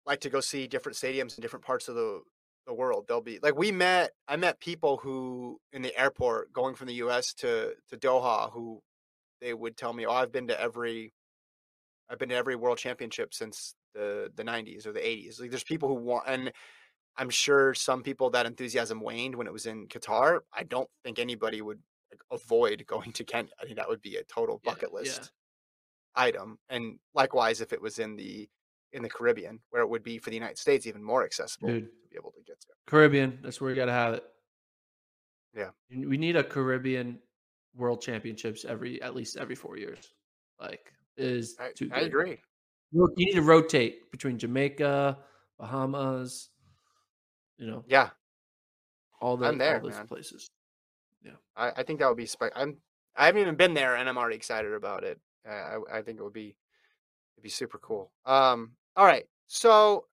[0.05, 2.21] like to go see different stadiums in different parts of the
[2.67, 3.07] the world.
[3.07, 4.11] They'll be like we met.
[4.27, 7.33] I met people who in the airport going from the U.S.
[7.35, 8.81] to to Doha who
[9.41, 11.13] they would tell me, "Oh, I've been to every,
[12.09, 15.63] I've been to every World Championship since the the '90s or the '80s." Like, there's
[15.63, 16.51] people who want, and
[17.17, 20.41] I'm sure some people that enthusiasm waned when it was in Qatar.
[20.53, 21.79] I don't think anybody would
[22.11, 23.51] like, avoid going to Kenya.
[23.59, 24.99] I think that would be a total bucket yeah.
[24.99, 25.31] list
[26.15, 26.57] item.
[26.69, 28.47] And likewise, if it was in the
[28.93, 31.83] in the Caribbean, where it would be for the United States even more accessible Dude.
[31.83, 32.67] to be able to get to.
[32.87, 33.39] Caribbean.
[33.41, 34.23] That's where you got to have it.
[35.55, 35.69] Yeah.
[35.89, 37.19] We need a Caribbean
[37.75, 40.13] World Championships every at least every four years.
[40.59, 42.37] Like is I, too I agree.
[42.95, 45.17] You need to rotate between Jamaica,
[45.59, 46.49] Bahamas,
[47.57, 48.09] you know, Yeah,
[49.19, 50.07] all the I'm there, all those man.
[50.07, 50.49] places.
[51.57, 52.25] I, I think that would be.
[52.25, 52.77] Spe- I'm.
[53.15, 55.19] I haven't even been there, and I'm already excited about it.
[55.49, 56.55] I I think it would be,
[57.35, 58.11] it'd be super cool.
[58.25, 58.71] Um.
[58.95, 60.05] All right, so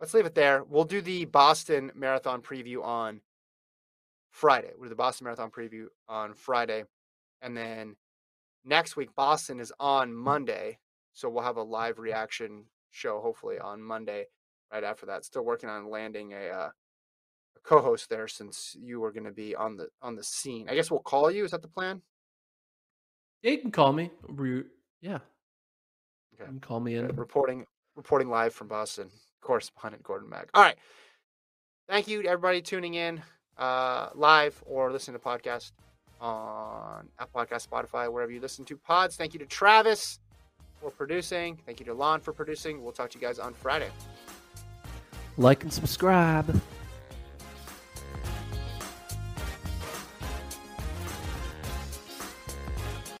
[0.00, 0.64] let's leave it there.
[0.64, 3.20] We'll do the Boston Marathon preview on
[4.30, 4.70] Friday.
[4.74, 6.84] We'll do the Boston Marathon preview on Friday,
[7.40, 7.96] and then
[8.64, 10.78] next week Boston is on Monday,
[11.12, 14.26] so we'll have a live reaction show hopefully on Monday.
[14.72, 16.48] Right after that, still working on landing a.
[16.48, 16.70] Uh,
[17.54, 20.68] a co-host there since you are going to be on the on the scene.
[20.70, 21.44] I guess we'll call you.
[21.44, 22.00] Is that the plan?
[23.42, 24.10] Yeah, you can call me.
[24.26, 24.64] Re-
[25.02, 25.16] Yeah.
[25.16, 25.20] Okay.
[26.40, 27.08] You can call me in.
[27.08, 29.10] reporting reporting live from Boston.
[29.42, 30.48] Correspondent Gordon Mack.
[30.54, 30.76] All right.
[31.88, 33.20] Thank you to everybody tuning in
[33.58, 35.72] uh, live or listening to podcast
[36.22, 39.16] on Apple Podcast, Spotify, wherever you listen to pods.
[39.16, 40.20] Thank you to Travis
[40.82, 41.56] for producing.
[41.64, 42.82] Thank you to Lon for producing.
[42.82, 43.90] We'll talk to you guys on Friday.
[45.38, 46.60] Like and subscribe.